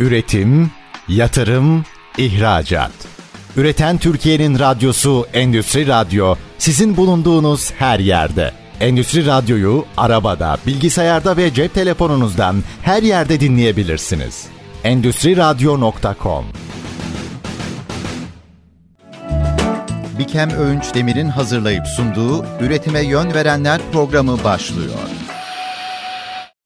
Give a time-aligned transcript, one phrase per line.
[0.00, 0.70] Üretim,
[1.08, 1.84] yatırım,
[2.18, 2.90] ihracat.
[3.56, 8.52] Üreten Türkiye'nin radyosu Endüstri Radyo sizin bulunduğunuz her yerde.
[8.80, 14.46] Endüstri Radyo'yu arabada, bilgisayarda ve cep telefonunuzdan her yerde dinleyebilirsiniz.
[14.84, 16.44] Endüstri Radyo.com
[20.18, 25.17] Bikem Öğünç Demir'in hazırlayıp sunduğu Üretime Yön Verenler programı başlıyor.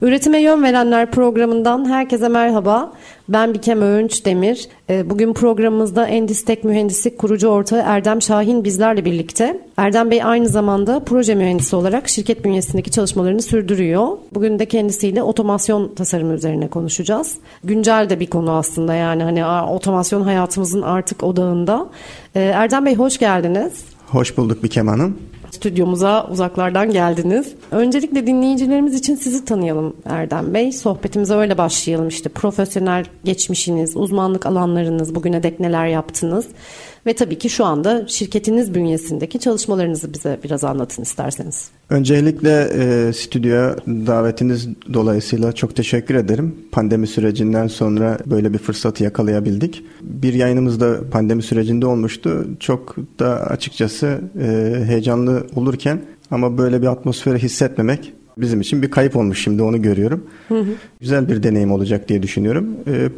[0.03, 2.93] Üretime Yön Verenler programından herkese merhaba.
[3.29, 4.69] Ben Bikem Öğünç Demir.
[4.91, 9.61] Ee, bugün programımızda Endistek Mühendislik kurucu ortağı Erdem Şahin bizlerle birlikte.
[9.77, 14.09] Erdem Bey aynı zamanda proje mühendisi olarak şirket bünyesindeki çalışmalarını sürdürüyor.
[14.35, 17.37] Bugün de kendisiyle otomasyon tasarımı üzerine konuşacağız.
[17.65, 21.87] Güncel de bir konu aslında yani hani otomasyon hayatımızın artık odağında.
[22.35, 23.85] Ee, Erdem Bey hoş geldiniz.
[24.07, 25.19] Hoş bulduk Bikem Hanım
[25.63, 27.55] stüdyomuza uzaklardan geldiniz.
[27.71, 30.73] Öncelikle dinleyicilerimiz için sizi tanıyalım Erdem Bey.
[30.73, 36.47] Sohbetimize öyle başlayalım işte profesyonel geçmişiniz, uzmanlık alanlarınız, bugüne dek neler yaptınız
[37.07, 41.71] ve tabii ki şu anda şirketiniz bünyesindeki çalışmalarınızı bize biraz anlatın isterseniz.
[41.91, 46.55] Öncelikle e, stüdyoya davetiniz dolayısıyla çok teşekkür ederim.
[46.73, 49.85] Pandemi sürecinden sonra böyle bir fırsatı yakalayabildik.
[50.01, 52.47] Bir yayınımız da pandemi sürecinde olmuştu.
[52.61, 59.17] Çok da açıkçası e, heyecanlı olurken ama böyle bir atmosferi hissetmemek bizim için bir kayıp
[59.17, 60.27] olmuş şimdi onu görüyorum.
[60.49, 60.75] Hı hı.
[61.01, 62.67] Güzel bir deneyim olacak diye düşünüyorum.
[62.87, 63.09] E,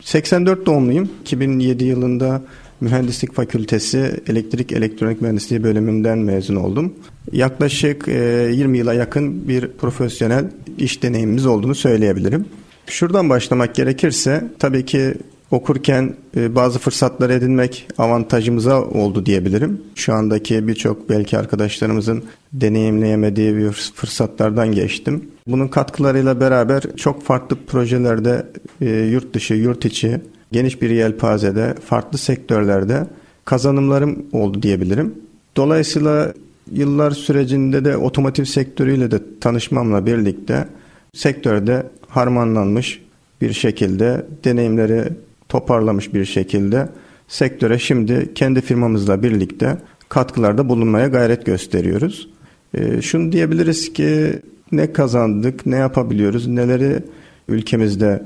[0.00, 1.08] 84 doğumluyum.
[1.22, 2.42] 2007 yılında
[2.80, 6.94] Mühendislik Fakültesi Elektrik Elektronik Mühendisliği bölümünden mezun oldum.
[7.32, 10.44] Yaklaşık 20 e, yıla yakın bir profesyonel
[10.78, 12.46] iş deneyimimiz olduğunu söyleyebilirim.
[12.86, 15.14] Şuradan başlamak gerekirse tabii ki
[15.50, 19.80] okurken e, bazı fırsatlar edinmek avantajımıza oldu diyebilirim.
[19.94, 25.24] Şu andaki birçok belki arkadaşlarımızın deneyimleyemediği bir fırsatlardan geçtim.
[25.46, 28.46] Bunun katkılarıyla beraber çok farklı projelerde
[28.80, 30.20] e, yurt dışı, yurt içi
[30.54, 33.06] geniş bir yelpazede, farklı sektörlerde
[33.44, 35.14] kazanımlarım oldu diyebilirim.
[35.56, 36.34] Dolayısıyla
[36.72, 40.68] yıllar sürecinde de otomotiv sektörüyle de tanışmamla birlikte
[41.14, 43.02] sektörde harmanlanmış
[43.40, 45.04] bir şekilde deneyimleri
[45.48, 46.88] toparlamış bir şekilde
[47.28, 52.28] sektöre şimdi kendi firmamızla birlikte katkılarda bulunmaya gayret gösteriyoruz.
[52.74, 54.38] E, şunu diyebiliriz ki
[54.72, 57.02] ne kazandık, ne yapabiliyoruz, neleri
[57.48, 58.22] ülkemizde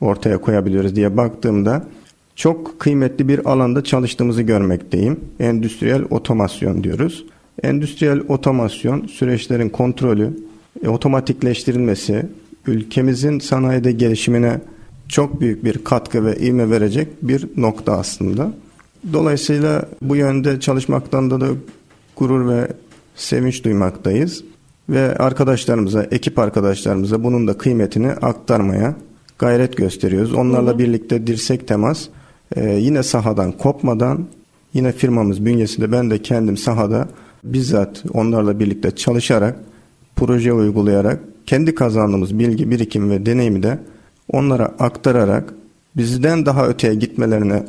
[0.00, 1.84] ortaya koyabiliyoruz diye baktığımda
[2.36, 5.20] çok kıymetli bir alanda çalıştığımızı görmekteyim.
[5.40, 7.24] Endüstriyel otomasyon diyoruz.
[7.62, 10.38] Endüstriyel otomasyon süreçlerin kontrolü,
[10.84, 12.26] e, otomatikleştirilmesi,
[12.66, 14.60] ülkemizin sanayide gelişimine
[15.08, 18.52] çok büyük bir katkı ve ivme verecek bir nokta aslında.
[19.12, 21.46] Dolayısıyla bu yönde çalışmaktan da, da
[22.16, 22.68] gurur ve
[23.16, 24.44] sevinç duymaktayız
[24.88, 28.94] ve arkadaşlarımıza, ekip arkadaşlarımıza bunun da kıymetini aktarmaya
[29.38, 30.32] gayret gösteriyoruz.
[30.32, 30.78] Onlarla hı hı.
[30.78, 32.08] birlikte dirsek temas
[32.56, 34.26] e, yine sahadan kopmadan
[34.74, 37.08] yine firmamız bünyesinde ben de kendim sahada
[37.44, 39.56] bizzat onlarla birlikte çalışarak
[40.16, 43.78] proje uygulayarak kendi kazandığımız bilgi, birikim ve deneyimi de
[44.32, 45.54] onlara aktararak
[45.96, 47.64] bizden daha öteye gitmelerine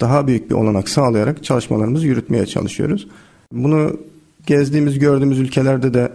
[0.00, 3.08] daha büyük bir olanak sağlayarak çalışmalarımızı yürütmeye çalışıyoruz.
[3.52, 3.96] Bunu
[4.46, 6.12] gezdiğimiz, gördüğümüz ülkelerde de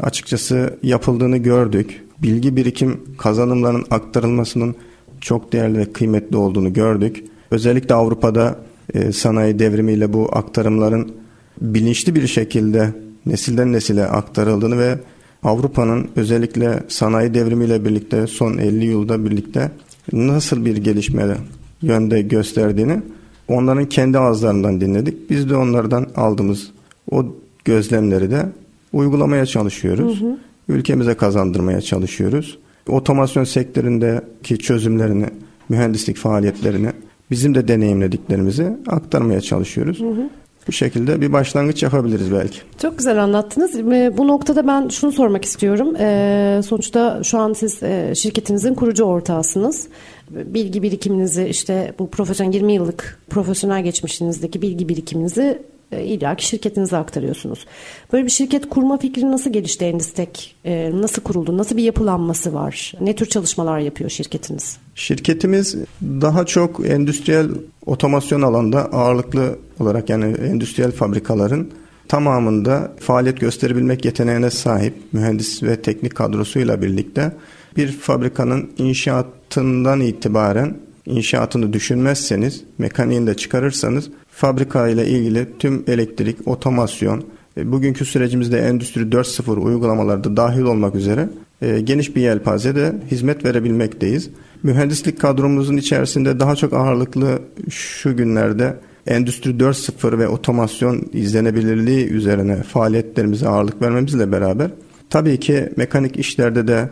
[0.00, 4.74] açıkçası yapıldığını gördük bilgi birikim kazanımlarının aktarılmasının
[5.20, 7.24] çok değerli ve kıymetli olduğunu gördük.
[7.50, 8.58] Özellikle Avrupa'da
[8.94, 11.12] e, sanayi devrimiyle bu aktarımların
[11.60, 12.92] bilinçli bir şekilde
[13.26, 14.98] nesilden nesile aktarıldığını ve
[15.42, 19.70] Avrupa'nın özellikle sanayi devrimiyle birlikte son 50 yılda birlikte
[20.12, 21.36] nasıl bir gelişme
[21.82, 23.02] yönde gösterdiğini
[23.48, 25.30] onların kendi ağızlarından dinledik.
[25.30, 26.70] Biz de onlardan aldığımız
[27.10, 27.26] o
[27.64, 28.46] gözlemleri de
[28.92, 30.20] uygulamaya çalışıyoruz.
[30.20, 30.36] Hı hı
[30.70, 32.58] ülkemize kazandırmaya çalışıyoruz.
[32.88, 35.26] Otomasyon sektöründeki çözümlerini,
[35.68, 36.88] mühendislik faaliyetlerini
[37.30, 40.00] bizim de deneyimlediklerimizi aktarmaya çalışıyoruz.
[40.00, 40.30] Hı hı.
[40.68, 42.58] Bu şekilde bir başlangıç yapabiliriz belki.
[42.82, 43.78] Çok güzel anlattınız.
[44.18, 45.96] Bu noktada ben şunu sormak istiyorum.
[45.98, 49.88] Ee, sonuçta şu an siz e, şirketinizin kurucu ortağısınız.
[50.30, 57.66] Bilgi birikiminizi işte bu profesyonel 20 yıllık profesyonel geçmişinizdeki bilgi birikiminizi e, illaki şirketinize aktarıyorsunuz.
[58.12, 60.56] Böyle bir şirket kurma fikri nasıl gelişti Endistek?
[60.64, 61.58] E, nasıl kuruldu?
[61.58, 62.92] Nasıl bir yapılanması var?
[63.00, 64.76] Ne tür çalışmalar yapıyor şirketiniz?
[64.94, 67.48] Şirketimiz daha çok endüstriyel
[67.86, 71.70] otomasyon alanda ağırlıklı olarak yani endüstriyel fabrikaların
[72.08, 77.32] tamamında faaliyet gösterebilmek yeteneğine sahip mühendis ve teknik kadrosuyla birlikte
[77.76, 80.76] bir fabrikanın inşaatından itibaren
[81.10, 87.24] inşaatını düşünmezseniz, mekaniğini de çıkarırsanız fabrika ile ilgili tüm elektrik, otomasyon,
[87.56, 91.28] e, bugünkü sürecimizde Endüstri 4.0 uygulamalarda dahil olmak üzere
[91.62, 94.30] e, geniş bir yelpazede hizmet verebilmekteyiz.
[94.62, 97.38] Mühendislik kadromuzun içerisinde daha çok ağırlıklı
[97.70, 98.76] şu günlerde
[99.06, 104.70] Endüstri 4.0 ve otomasyon izlenebilirliği üzerine faaliyetlerimize ağırlık vermemizle beraber
[105.10, 106.88] tabii ki mekanik işlerde de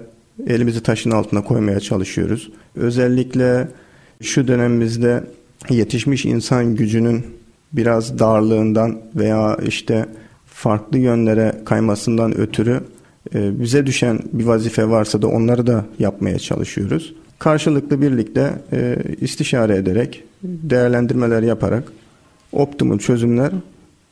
[0.46, 2.50] elimizi taşın altına koymaya çalışıyoruz.
[2.76, 3.68] Özellikle
[4.20, 5.24] şu dönemimizde
[5.70, 7.26] yetişmiş insan gücünün
[7.72, 10.06] biraz darlığından veya işte
[10.46, 12.80] farklı yönlere kaymasından ötürü
[13.34, 17.14] e, bize düşen bir vazife varsa da onları da yapmaya çalışıyoruz.
[17.38, 21.92] Karşılıklı birlikte e, istişare ederek, değerlendirmeler yaparak
[22.52, 23.52] optimum çözümler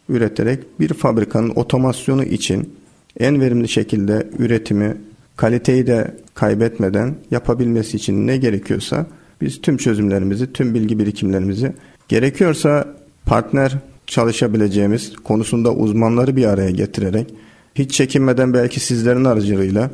[0.08, 2.74] üreterek bir fabrikanın otomasyonu için
[3.20, 4.96] en verimli şekilde üretimi,
[5.36, 9.06] kaliteyi de kaybetmeden yapabilmesi için ne gerekiyorsa
[9.40, 11.72] biz tüm çözümlerimizi, tüm bilgi birikimlerimizi
[12.08, 12.94] gerekiyorsa
[13.26, 17.34] partner çalışabileceğimiz konusunda uzmanları bir araya getirerek
[17.74, 19.90] hiç çekinmeden belki sizlerin aracılığıyla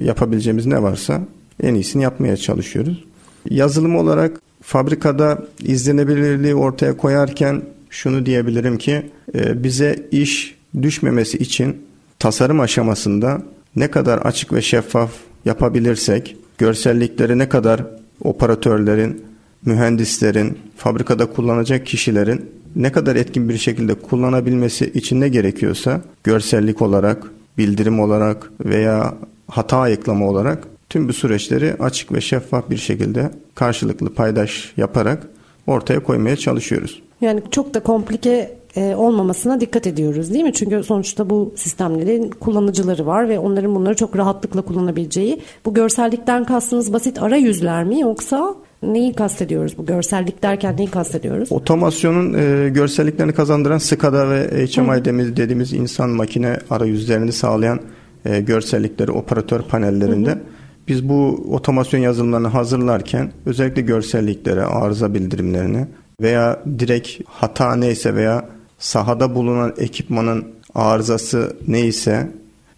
[0.00, 1.20] yapabileceğimiz ne varsa
[1.62, 3.04] en iyisini yapmaya çalışıyoruz.
[3.50, 9.02] Yazılım olarak fabrikada izlenebilirliği ortaya koyarken şunu diyebilirim ki
[9.34, 11.76] e, bize iş düşmemesi için
[12.18, 13.42] tasarım aşamasında
[13.76, 15.10] ne kadar açık ve şeffaf
[15.44, 17.86] yapabilirsek, görsellikleri ne kadar
[18.24, 19.24] operatörlerin,
[19.64, 27.30] mühendislerin, fabrikada kullanacak kişilerin ne kadar etkin bir şekilde kullanabilmesi için ne gerekiyorsa görsellik olarak,
[27.58, 29.14] bildirim olarak veya
[29.48, 35.26] hata ayıklama olarak tüm bu süreçleri açık ve şeffaf bir şekilde karşılıklı paydaş yaparak
[35.66, 37.02] ortaya koymaya çalışıyoruz.
[37.20, 40.52] Yani çok da komplike e, olmamasına dikkat ediyoruz değil mi?
[40.52, 45.40] Çünkü sonuçta bu sistemlerin kullanıcıları var ve onların bunları çok rahatlıkla kullanabileceği.
[45.64, 51.52] Bu görsellikten kastınız basit arayüzler mi yoksa neyi kastediyoruz bu görsellik derken neyi kastediyoruz?
[51.52, 57.80] Otomasyonun e, görselliklerini kazandıran SCADA ve HMI dediğimiz, dediğimiz insan makine arayüzlerini sağlayan
[58.24, 60.40] e, görsellikleri operatör panellerinde hı hı.
[60.88, 65.86] biz bu otomasyon yazılımlarını hazırlarken özellikle görselliklere, arıza bildirimlerini
[66.20, 70.44] veya direkt hata neyse veya sahada bulunan ekipmanın
[70.74, 72.30] arızası neyse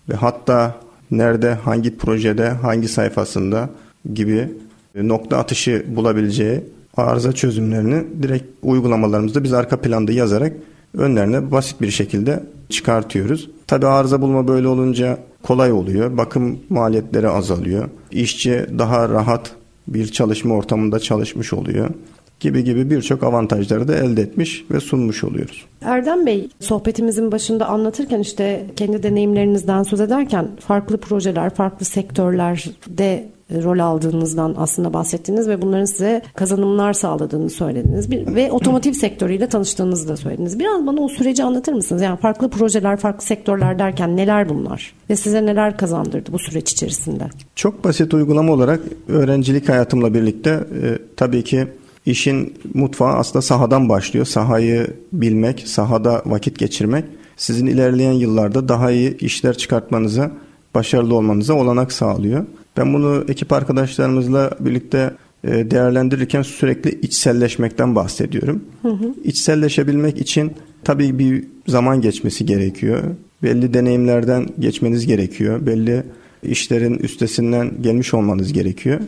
[0.08, 0.74] ve hatta
[1.10, 3.70] nerede, hangi projede, hangi sayfasında
[4.14, 4.48] gibi
[4.94, 6.60] nokta atışı bulabileceği
[6.96, 10.52] arıza çözümlerini direkt uygulamalarımızda biz arka planda yazarak
[10.94, 13.50] önlerine basit bir şekilde çıkartıyoruz.
[13.66, 16.16] Tabi arıza bulma böyle olunca kolay oluyor.
[16.16, 17.88] Bakım maliyetleri azalıyor.
[18.10, 19.50] İşçi daha rahat
[19.88, 21.90] bir çalışma ortamında çalışmış oluyor
[22.40, 25.64] gibi gibi birçok avantajları da elde etmiş ve sunmuş oluyoruz.
[25.82, 33.78] Erdem Bey sohbetimizin başında anlatırken işte kendi deneyimlerinizden söz ederken farklı projeler, farklı sektörlerde rol
[33.78, 38.10] aldığınızdan aslında bahsettiniz ve bunların size kazanımlar sağladığını söylediniz.
[38.10, 40.58] Bir, ve otomotiv sektörüyle tanıştığınızı da söylediniz.
[40.58, 42.02] Biraz bana o süreci anlatır mısınız?
[42.02, 44.94] Yani farklı projeler, farklı sektörler derken neler bunlar?
[45.10, 47.24] Ve size neler kazandırdı bu süreç içerisinde?
[47.54, 51.66] Çok basit uygulama olarak öğrencilik hayatımla birlikte e, tabii ki
[52.10, 54.26] işin mutfağı aslında sahadan başlıyor.
[54.26, 57.04] Sahayı bilmek, sahada vakit geçirmek
[57.38, 60.30] sizin ilerleyen yıllarda daha iyi işler çıkartmanıza,
[60.74, 62.46] başarılı olmanıza olanak sağlıyor.
[62.76, 65.10] Ben bunu ekip arkadaşlarımızla birlikte
[65.44, 68.64] e, değerlendirirken sürekli içselleşmekten bahsediyorum.
[68.82, 69.14] Hı hı.
[69.24, 70.52] İçselleşebilmek için
[70.84, 73.02] tabii bir zaman geçmesi gerekiyor.
[73.42, 75.66] Belli deneyimlerden geçmeniz gerekiyor.
[75.66, 76.02] Belli
[76.42, 79.00] işlerin üstesinden gelmiş olmanız gerekiyor.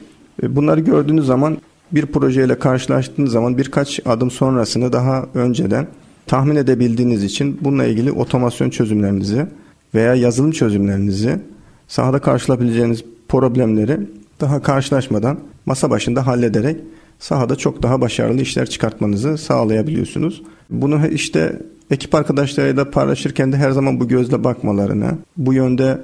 [0.43, 1.59] E, bunları gördüğünüz zaman
[1.93, 5.87] bir projeyle karşılaştığınız zaman birkaç adım sonrasını daha önceden
[6.27, 9.47] tahmin edebildiğiniz için bununla ilgili otomasyon çözümlerinizi
[9.95, 11.41] veya yazılım çözümlerinizi
[11.89, 14.01] sahada karşılayabileceğiniz problemleri
[14.41, 16.77] daha karşılaşmadan masa başında hallederek
[17.19, 20.43] sahada çok daha başarılı işler çıkartmanızı sağlayabiliyorsunuz.
[20.71, 25.99] Bunu işte ekip arkadaşlarıyla paylaşırken de her zaman bu gözle bakmalarını, bu yönde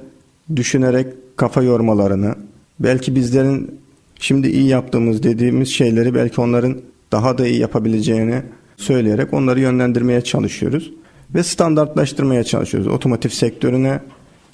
[0.55, 2.35] düşünerek kafa yormalarını,
[2.79, 3.79] belki bizlerin
[4.19, 6.77] şimdi iyi yaptığımız dediğimiz şeyleri belki onların
[7.11, 8.41] daha da iyi yapabileceğini
[8.77, 10.91] söyleyerek onları yönlendirmeye çalışıyoruz
[11.35, 12.87] ve standartlaştırmaya çalışıyoruz.
[12.87, 13.99] Otomotiv sektörüne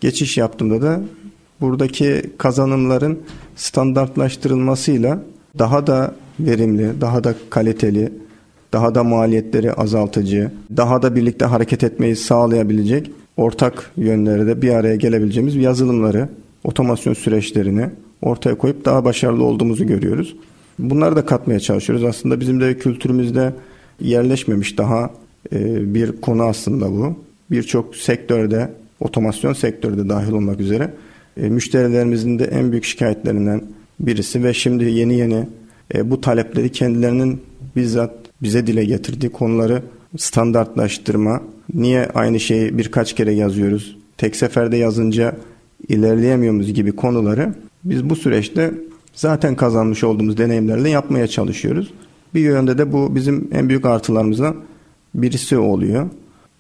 [0.02, 1.02] geçiş yaptığımda da
[1.62, 3.20] buradaki kazanımların
[3.56, 5.24] standartlaştırılmasıyla
[5.60, 8.14] daha da verimli, daha da kaliteli,
[8.74, 14.96] daha da maliyetleri azaltıcı, daha da birlikte hareket etmeyi sağlayabilecek ortak yönleri de bir araya
[14.96, 16.30] gelebileceğimiz yazılımları,
[16.64, 17.90] otomasyon süreçlerini
[18.24, 20.36] ortaya koyup daha başarılı olduğumuzu görüyoruz.
[20.80, 22.06] Bunları da katmaya çalışıyoruz.
[22.06, 23.54] Aslında bizim de kültürümüzde
[24.02, 25.10] yerleşmemiş daha
[25.54, 27.16] e, bir konu aslında bu.
[27.52, 30.94] Birçok sektörde, otomasyon sektörü de dahil olmak üzere
[31.38, 33.62] e, müşterilerimizin de en büyük şikayetlerinden
[34.00, 35.48] birisi ve şimdi yeni yeni
[35.96, 37.42] e, bu talepleri kendilerinin
[37.76, 38.12] bizzat
[38.42, 39.82] bize dile getirdiği konuları
[40.18, 41.42] standartlaştırma.
[41.74, 43.98] Niye aynı şeyi birkaç kere yazıyoruz?
[44.18, 45.36] Tek seferde yazınca
[45.88, 47.54] ilerleyemiyoruz gibi konuları
[47.84, 48.74] biz bu süreçte
[49.14, 51.94] zaten kazanmış olduğumuz deneyimlerle yapmaya çalışıyoruz.
[52.34, 54.56] Bir yönde de bu bizim en büyük artılarımızdan
[55.16, 56.10] birisi oluyor.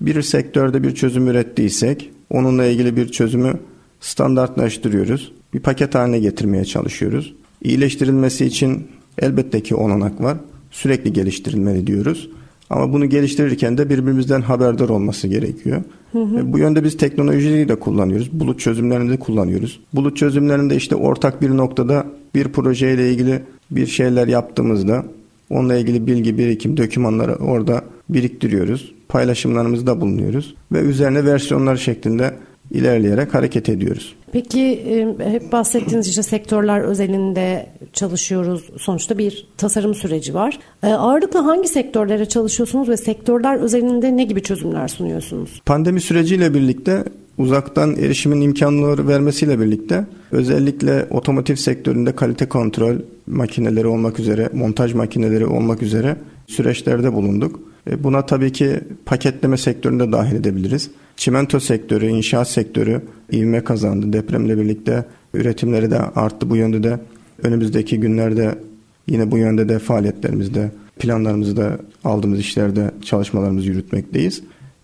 [0.01, 3.53] Bir sektörde bir çözüm ürettiysek onunla ilgili bir çözümü
[4.00, 5.32] standartlaştırıyoruz.
[5.53, 7.34] Bir paket haline getirmeye çalışıyoruz.
[7.62, 8.88] İyileştirilmesi için
[9.20, 10.38] elbette ki olanak var.
[10.72, 12.30] Sürekli geliştirilmeli diyoruz.
[12.74, 15.82] Ama bunu geliştirirken de birbirimizden haberdar olması gerekiyor.
[16.12, 16.39] Hı hı.
[16.39, 18.30] E, bu yönde biz teknolojiyi de kullanıyoruz.
[18.34, 19.80] Bulut çözümlerini de kullanıyoruz.
[19.94, 25.06] Bulut çözümlerinde işte ortak bir noktada bir projeyle ilgili bir şeyler yaptığımızda
[25.50, 28.94] onunla ilgili bilgi, birikim, dokümanları orada biriktiriyoruz.
[29.10, 32.34] Paylaşımlarımızda bulunuyoruz ve üzerine versiyonlar şeklinde
[32.72, 34.15] ilerleyerek hareket ediyoruz.
[34.34, 38.70] Peki e, hep bahsettiğiniz işte sektörler özelinde çalışıyoruz.
[38.78, 40.60] Sonuçta bir tasarım süreci var.
[40.84, 45.62] E, ağırlıklı hangi sektörlere çalışıyorsunuz ve sektörler özelinde ne gibi çözümler sunuyorsunuz?
[45.66, 47.04] Pandemi süreciyle birlikte
[47.38, 52.96] uzaktan erişimin imkanları vermesiyle birlikte özellikle otomotiv sektöründe kalite kontrol
[53.28, 56.16] makineleri olmak üzere, montaj makineleri olmak üzere
[56.48, 57.60] süreçlerde bulunduk.
[57.90, 60.90] E, buna tabii ki paketleme sektöründe dahil edebiliriz.
[61.17, 63.01] Çimento sektörü, inşaat sektörü
[63.34, 64.13] ivme kazandı.
[64.13, 66.50] Depremle birlikte üretimleri de arttı.
[66.50, 67.00] Bu yönde de
[67.43, 68.55] önümüzdeki günlerde
[69.08, 74.41] yine bu yönde de faaliyetlerimizde, planlarımızda aldığımız işlerde çalışmalarımızı yürütmekteyiz.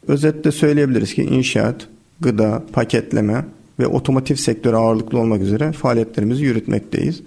[0.08, 1.88] Özetle söyleyebiliriz ki inşaat,
[2.20, 3.46] gıda, paketleme
[3.80, 7.22] ve otomotiv sektörü ağırlıklı olmak üzere faaliyetlerimizi yürütmekteyiz.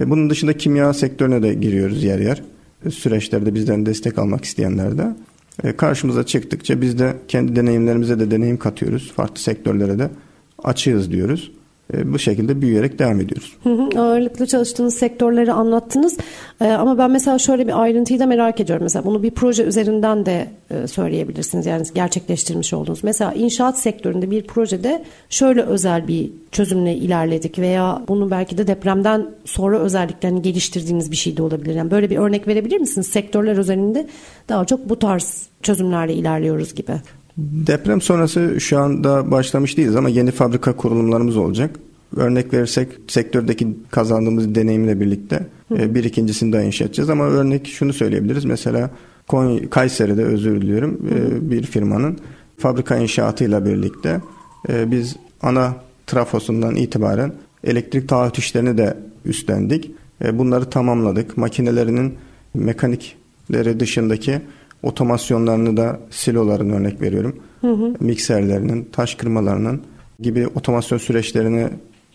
[0.00, 2.42] E, bunun dışında kimya sektörüne de giriyoruz yer yer.
[2.90, 5.14] Süreçlerde bizden destek almak isteyenler de.
[5.62, 9.12] E, karşımıza çıktıkça biz de kendi deneyimlerimize de deneyim katıyoruz.
[9.12, 10.10] Farklı sektörlere de
[10.64, 11.52] açığız diyoruz.
[11.92, 13.56] E, bu şekilde büyüyerek devam ediyoruz.
[13.62, 16.16] Hı hı, ağırlıklı çalıştığınız sektörleri anlattınız.
[16.60, 18.82] Ee, ama ben mesela şöyle bir ayrıntıyı da merak ediyorum.
[18.82, 21.66] Mesela bunu bir proje üzerinden de e, söyleyebilirsiniz.
[21.66, 23.04] Yani gerçekleştirmiş olduğunuz.
[23.04, 29.26] Mesela inşaat sektöründe bir projede şöyle özel bir çözümle ilerledik veya bunu belki de depremden
[29.44, 31.74] sonra özelliklerini geliştirdiğiniz bir şey de olabilir.
[31.74, 33.06] Yani böyle bir örnek verebilir misiniz?
[33.06, 34.06] Sektörler özelinde
[34.48, 36.92] daha çok bu tarz çözümlerle ilerliyoruz gibi.
[37.38, 41.78] Deprem sonrası şu anda başlamış değiliz ama yeni fabrika kurulumlarımız olacak.
[42.16, 45.46] Örnek verirsek sektördeki kazandığımız deneyimle birlikte
[45.78, 47.10] e, bir ikincisini daha inşa edeceğiz.
[47.10, 48.44] Ama örnek şunu söyleyebiliriz.
[48.44, 48.90] Mesela
[49.28, 52.18] Konya, Kayseri'de özür diliyorum e, bir firmanın
[52.58, 54.20] fabrika inşaatıyla birlikte
[54.68, 55.76] e, biz ana
[56.06, 57.32] trafosundan itibaren
[57.64, 59.90] elektrik taahhüt işlerini de üstlendik.
[60.32, 61.36] Bunları tamamladık.
[61.36, 62.14] Makinelerinin
[62.54, 64.40] mekanikleri dışındaki
[64.84, 67.36] otomasyonlarını da siloların örnek veriyorum.
[67.60, 67.94] Hı hı.
[68.00, 69.80] Mikserlerinin, taş kırmalarının
[70.20, 71.68] gibi otomasyon süreçlerini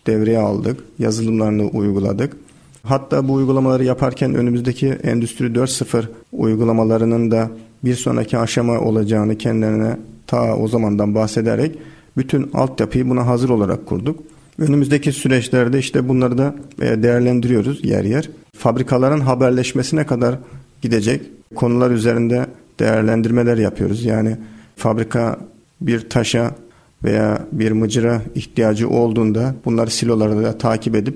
[0.08, 0.80] devreye aldık.
[1.00, 2.38] Yazılımlarını uyguladık.
[2.84, 7.50] Hatta bu uygulamaları yaparken önümüzdeki Endüstri 4.0 uygulamalarının da
[7.84, 9.98] bir sonraki aşama olacağını kendilerine
[10.28, 11.78] ta o zamandan bahsederek
[12.18, 14.20] bütün altyapıyı buna hazır olarak kurduk.
[14.60, 18.30] Önümüzdeki süreçlerde işte bunları da e, değerlendiriyoruz yer yer.
[18.58, 20.36] Fabrikaların haberleşmesine kadar
[20.82, 21.22] gidecek
[21.56, 22.46] konular üzerinde
[22.80, 24.06] değerlendirmeler yapıyoruz.
[24.06, 24.38] Yani
[24.76, 25.40] fabrika
[25.82, 26.56] bir taşa
[27.04, 31.16] veya bir mıcıra ihtiyacı olduğunda bunları silolarda da takip edip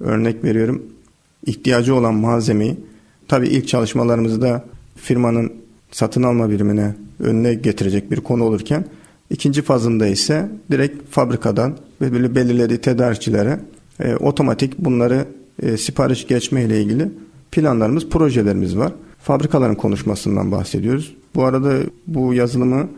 [0.00, 0.82] örnek veriyorum
[1.46, 2.76] ihtiyacı olan malzemeyi
[3.28, 4.64] tabi ilk çalışmalarımızda
[4.96, 5.52] firmanın
[5.90, 8.84] satın alma birimine önüne getirecek bir konu olurken
[9.30, 13.60] ikinci fazında ise direkt fabrikadan ve böyle belirlediği tedarikçilere
[14.00, 15.24] e, otomatik bunları
[15.62, 17.08] e, sipariş geçme ile ilgili
[17.52, 21.14] planlarımız, projelerimiz var fabrikaların konuşmasından bahsediyoruz.
[21.34, 22.88] Bu arada bu yazılımı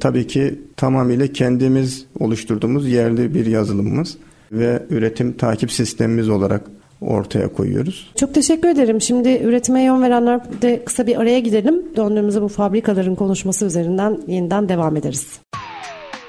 [0.00, 4.16] tabii ki tamamıyla kendimiz oluşturduğumuz yerli bir yazılımımız
[4.52, 6.62] ve üretim takip sistemimiz olarak
[7.00, 8.10] ortaya koyuyoruz.
[8.16, 9.00] Çok teşekkür ederim.
[9.00, 11.82] Şimdi üretime yön verenler de kısa bir araya gidelim.
[11.96, 15.38] Döndüğümüzde bu fabrikaların konuşması üzerinden yeniden devam ederiz.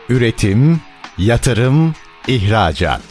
[0.10, 0.80] Üretim,
[1.18, 1.94] yatırım,
[2.28, 3.02] ihracat.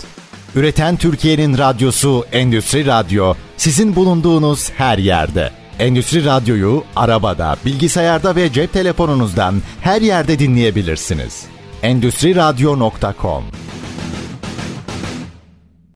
[0.57, 5.60] Üreten Türkiye'nin radyosu Endüstri Radyo sizin bulunduğunuz her yerde.
[5.81, 11.47] Endüstri Radyo'yu arabada, bilgisayarda ve cep telefonunuzdan her yerde dinleyebilirsiniz.
[11.83, 13.45] Endüstri Radyo.com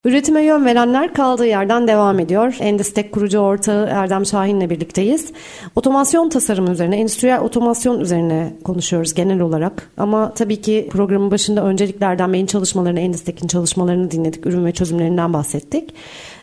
[0.04, 2.56] Üretime yön verenler kaldığı yerden devam ediyor.
[2.60, 5.32] Endistek kurucu ortağı Erdem Şahin'le birlikteyiz.
[5.74, 9.90] Otomasyon tasarımı üzerine, endüstriyel otomasyon üzerine konuşuyoruz genel olarak.
[9.96, 15.32] Ama tabii ki programın başında öncelikle Erdem Bey'in çalışmalarını, Endistek'in çalışmalarını dinledik, ürün ve çözümlerinden
[15.32, 15.94] bahsettik.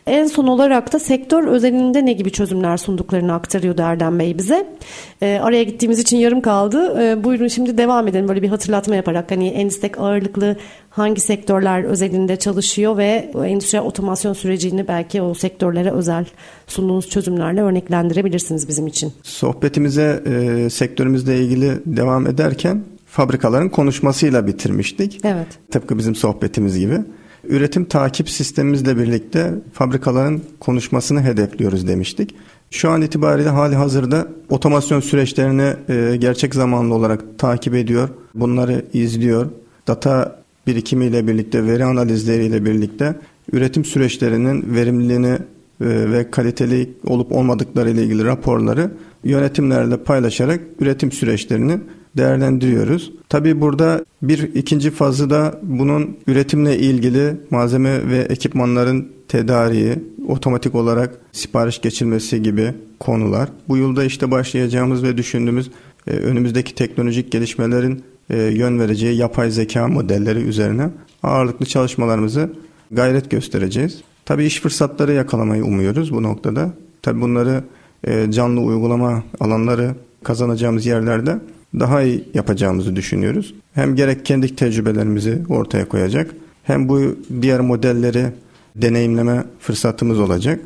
[0.06, 4.66] En son olarak da sektör özelinde ne gibi çözümler sunduklarını aktarıyordu Erdem Bey bize.
[5.22, 7.02] E, araya gittiğimiz için yarım kaldı.
[7.02, 9.30] E, buyurun şimdi devam edelim böyle bir hatırlatma yaparak.
[9.30, 10.56] Hani Endistek ağırlıklı
[10.90, 16.24] hangi sektörler özelinde çalışıyor ve endüstriyel otomasyon sürecini belki o sektörlere özel
[16.66, 19.12] sunduğunuz çözümlerle örneklendirebilirsiniz bizim için.
[19.22, 25.20] Sohbetimize e, sektörümüzle ilgili devam ederken fabrikaların konuşmasıyla bitirmiştik.
[25.24, 25.46] Evet.
[25.70, 26.98] Tıpkı bizim sohbetimiz gibi.
[27.48, 32.34] Üretim takip sistemimizle birlikte fabrikaların konuşmasını hedefliyoruz demiştik.
[32.70, 38.08] Şu an itibariyle hali hazırda otomasyon süreçlerini e, gerçek zamanlı olarak takip ediyor.
[38.34, 39.46] Bunları izliyor.
[39.86, 43.14] Data birikimiyle birlikte, veri analizleriyle birlikte
[43.52, 45.38] üretim süreçlerinin verimliliğini
[45.80, 48.90] e, ve kaliteli olup olmadıkları ile ilgili raporları
[49.24, 51.78] yönetimlerle paylaşarak üretim süreçlerini
[52.16, 53.12] değerlendiriyoruz.
[53.28, 59.94] Tabii burada bir ikinci fazı da bunun üretimle ilgili malzeme ve ekipmanların tedariği,
[60.28, 63.48] otomatik olarak sipariş geçilmesi gibi konular.
[63.68, 65.70] Bu yılda işte başlayacağımız ve düşündüğümüz
[66.06, 70.90] e, önümüzdeki teknolojik gelişmelerin e, yön vereceği yapay zeka modelleri üzerine
[71.22, 72.50] ağırlıklı çalışmalarımızı
[72.90, 74.02] gayret göstereceğiz.
[74.24, 76.70] Tabii iş fırsatları yakalamayı umuyoruz bu noktada.
[77.02, 77.64] Tabii bunları
[78.04, 81.38] e, canlı uygulama alanları kazanacağımız yerlerde
[81.80, 83.54] daha iyi yapacağımızı düşünüyoruz.
[83.74, 86.30] Hem gerek kendi tecrübelerimizi ortaya koyacak
[86.62, 88.26] hem bu diğer modelleri
[88.76, 90.60] deneyimleme fırsatımız olacak.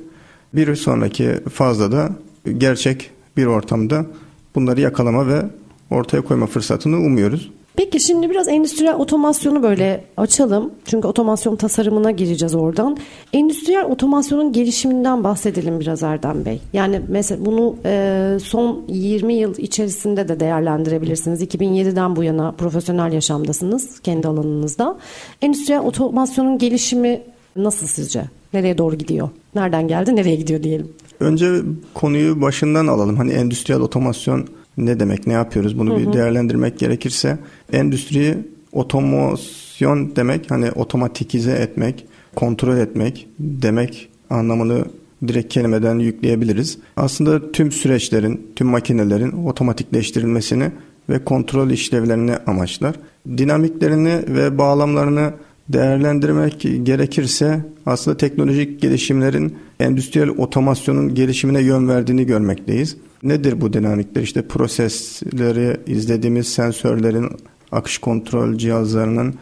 [0.54, 2.10] Bir sonraki fazla da
[2.58, 4.06] gerçek bir ortamda
[4.54, 5.42] bunları yakalama ve
[5.90, 7.50] ortaya koyma fırsatını umuyoruz.
[7.76, 10.70] Peki şimdi biraz endüstriyel otomasyonu böyle açalım.
[10.84, 12.96] Çünkü otomasyon tasarımına gireceğiz oradan.
[13.32, 16.60] Endüstriyel otomasyonun gelişiminden bahsedelim biraz Erdem Bey.
[16.72, 21.42] Yani mesela bunu e, son 20 yıl içerisinde de değerlendirebilirsiniz.
[21.42, 24.98] 2007'den bu yana profesyonel yaşamdasınız kendi alanınızda.
[25.42, 27.22] Endüstriyel otomasyonun gelişimi
[27.56, 28.24] nasıl sizce?
[28.52, 29.28] Nereye doğru gidiyor?
[29.54, 30.92] Nereden geldi, nereye gidiyor diyelim.
[31.20, 31.52] Önce
[31.94, 33.16] konuyu başından alalım.
[33.16, 35.98] Hani endüstriyel otomasyon ne demek, ne yapıyoruz bunu hı hı.
[35.98, 37.38] bir değerlendirmek gerekirse
[37.72, 38.34] endüstriyi
[38.72, 44.84] otomasyon demek hani otomatikize etmek, kontrol etmek demek anlamını
[45.28, 46.78] direkt kelimeden yükleyebiliriz.
[46.96, 50.70] Aslında tüm süreçlerin, tüm makinelerin otomatikleştirilmesini
[51.08, 52.96] ve kontrol işlevlerini amaçlar.
[53.38, 55.32] Dinamiklerini ve bağlamlarını
[55.68, 62.96] değerlendirmek gerekirse aslında teknolojik gelişimlerin endüstriyel otomasyonun gelişimine yön verdiğini görmekteyiz.
[63.22, 64.22] Nedir bu dinamikler?
[64.22, 67.28] İşte prosesleri izlediğimiz sensörlerin,
[67.72, 69.34] akış kontrol cihazlarının,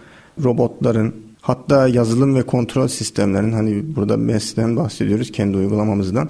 [0.45, 6.29] robotların, hatta yazılım ve kontrol sistemlerin hani burada MES'ten bahsediyoruz kendi uygulamamızdan.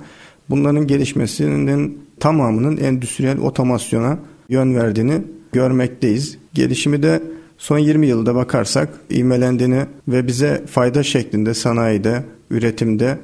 [0.50, 6.38] Bunların gelişmesinin tamamının endüstriyel otomasyona yön verdiğini görmekteyiz.
[6.54, 7.22] Gelişimi de
[7.64, 13.18] son 20 yılda bakarsak ivmelendiğini ve bize fayda şeklinde sanayide, üretimde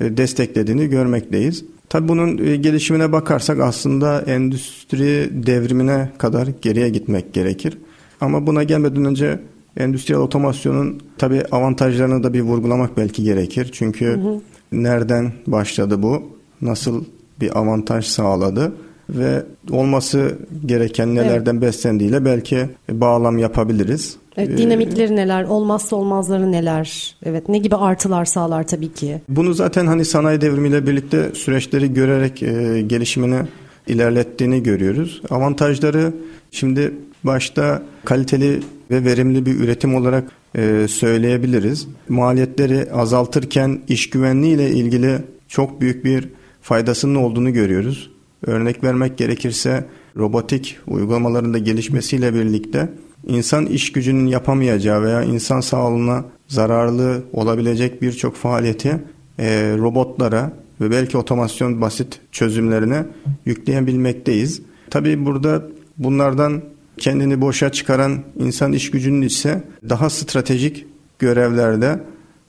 [0.00, 1.64] e, desteklediğini görmekteyiz.
[1.88, 7.78] Tabii bunun e, gelişimine bakarsak aslında endüstri devrimine kadar geriye gitmek gerekir.
[8.20, 9.40] Ama buna gelmeden önce
[9.76, 13.70] endüstriyel otomasyonun tabii avantajlarını da bir vurgulamak belki gerekir.
[13.72, 14.40] Çünkü hı hı.
[14.72, 16.22] nereden başladı bu?
[16.62, 17.04] Nasıl
[17.40, 18.72] bir avantaj sağladı?
[19.10, 21.62] Ve olması gereken nelerden evet.
[21.62, 24.16] beslendiğiyle belki bağlam yapabiliriz.
[24.36, 29.20] Evet, ee, dinamikleri neler, olmazsa olmazları neler, evet ne gibi artılar sağlar tabii ki.
[29.28, 33.42] Bunu zaten hani sanayi devrimiyle birlikte süreçleri görerek e, gelişimini
[33.86, 35.22] ilerlettiğini görüyoruz.
[35.30, 36.12] Avantajları
[36.50, 36.92] şimdi
[37.24, 40.24] başta kaliteli ve verimli bir üretim olarak
[40.56, 41.88] e, söyleyebiliriz.
[42.08, 46.28] Maliyetleri azaltırken iş güvenliği ile ilgili çok büyük bir
[46.62, 48.10] faydasının olduğunu görüyoruz.
[48.46, 49.84] Örnek vermek gerekirse
[50.16, 52.88] robotik uygulamalarında gelişmesiyle birlikte
[53.26, 59.00] insan iş gücünün yapamayacağı veya insan sağlığına zararlı olabilecek birçok faaliyeti
[59.38, 63.06] e, robotlara ve belki otomasyon basit çözümlerine
[63.46, 64.62] yükleyebilmekteyiz.
[64.90, 65.62] Tabii burada
[65.98, 66.62] bunlardan
[66.98, 70.86] kendini boşa çıkaran insan iş gücünün ise daha stratejik
[71.18, 72.00] görevlerde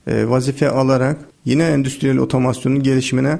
[0.06, 3.38] e, vazife alarak yine endüstriyel otomasyonun gelişimine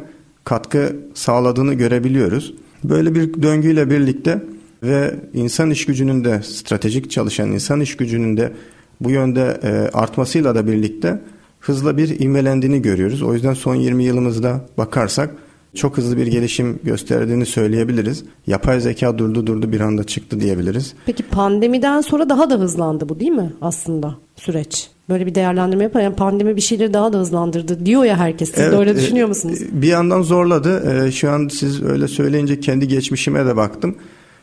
[0.49, 2.55] katkı sağladığını görebiliyoruz.
[2.85, 4.43] Böyle bir döngüyle birlikte
[4.83, 8.53] ve insan iş gücünün de stratejik çalışan insan iş gücünün de
[9.01, 11.21] bu yönde e, artmasıyla da birlikte
[11.61, 13.23] hızla bir ivmelendiğini görüyoruz.
[13.23, 15.31] O yüzden son 20 yılımızda bakarsak
[15.75, 18.25] çok hızlı bir gelişim gösterdiğini söyleyebiliriz.
[18.47, 20.95] Yapay zeka durdu durdu bir anda çıktı diyebiliriz.
[21.07, 24.91] Peki pandemiden sonra daha da hızlandı bu değil mi aslında süreç?
[25.09, 26.01] Böyle bir değerlendirme yapar.
[26.01, 28.51] Yani pandemi bir şeyleri daha da hızlandırdı diyor ya herkes.
[28.51, 29.59] Siz evet, de öyle e, düşünüyor musunuz?
[29.73, 31.05] Bir yandan zorladı.
[31.07, 33.97] E, şu an siz öyle söyleyince kendi geçmişime de baktım.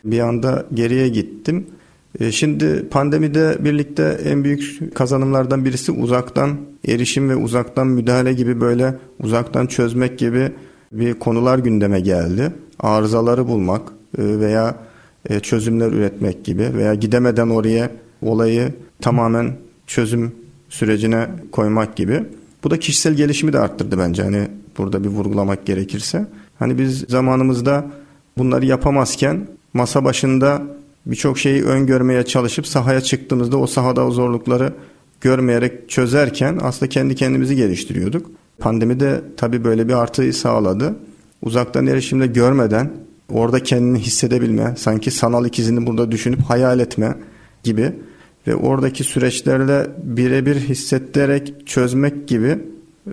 [0.06, 1.66] Bir anda geriye gittim.
[2.20, 6.58] E, şimdi pandemide birlikte en büyük kazanımlardan birisi uzaktan
[6.88, 10.52] erişim ve uzaktan müdahale gibi böyle uzaktan çözmek gibi
[11.00, 12.52] bir konular gündeme geldi.
[12.80, 13.82] Arızaları bulmak
[14.18, 14.76] veya
[15.42, 19.52] çözümler üretmek gibi veya gidemeden oraya olayı tamamen
[19.88, 20.32] çözüm
[20.70, 22.24] sürecine koymak gibi.
[22.64, 26.28] Bu da kişisel gelişimi de arttırdı bence hani burada bir vurgulamak gerekirse.
[26.60, 27.86] Hani biz zamanımızda
[28.38, 30.64] bunları yapamazken masa başında
[31.06, 34.74] birçok şeyi öngörmeye çalışıp sahaya çıktığımızda o sahada o zorlukları
[35.22, 38.32] görmeyerek çözerken aslında kendi kendimizi geliştiriyorduk.
[38.60, 40.96] Pandemi de tabii böyle bir artıyı sağladı.
[41.42, 42.92] Uzaktan erişimle görmeden
[43.30, 47.16] orada kendini hissedebilme, sanki sanal ikizini burada düşünüp hayal etme
[47.64, 47.92] gibi
[48.48, 52.60] ve oradaki süreçlerle birebir hissettirerek çözmek gibi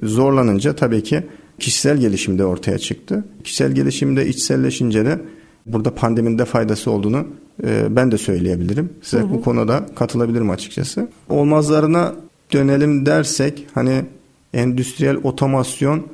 [0.02, 1.22] zorlanınca tabii ki
[1.58, 3.24] kişisel gelişimde ortaya çıktı.
[3.44, 5.18] Kişisel gelişimde içselleşince de
[5.66, 7.26] burada pandeminin faydası olduğunu
[7.64, 8.90] e, ben de söyleyebilirim.
[9.02, 9.30] Size hı hı.
[9.30, 11.08] bu konuda katılabilirim açıkçası.
[11.28, 12.14] Olmazlarına
[12.52, 14.04] dönelim dersek hani
[14.52, 16.06] endüstriyel otomasyon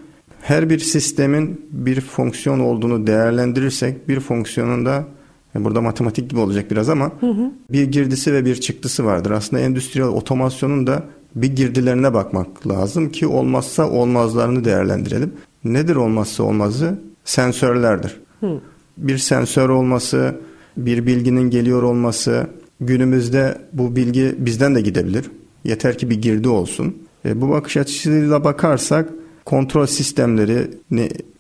[0.43, 5.05] her bir sistemin bir fonksiyon olduğunu değerlendirirsek bir fonksiyonun da
[5.57, 7.53] e, burada matematik gibi olacak biraz ama hı hı.
[7.71, 9.31] bir girdisi ve bir çıktısı vardır.
[9.31, 15.33] Aslında endüstriyel otomasyonun da bir girdilerine bakmak lazım ki olmazsa olmazlarını değerlendirelim.
[15.65, 17.01] Nedir olmazsa olmazı?
[17.25, 18.21] Sensörlerdir.
[18.41, 18.61] Hı.
[18.99, 20.35] Bir sensör olması,
[20.77, 22.47] bir bilginin geliyor olması,
[22.81, 25.31] günümüzde bu bilgi bizden de gidebilir.
[25.65, 26.97] Yeter ki bir girdi olsun.
[27.29, 29.11] E, bu bakış açısıyla bakarsak
[29.45, 30.71] kontrol sistemleri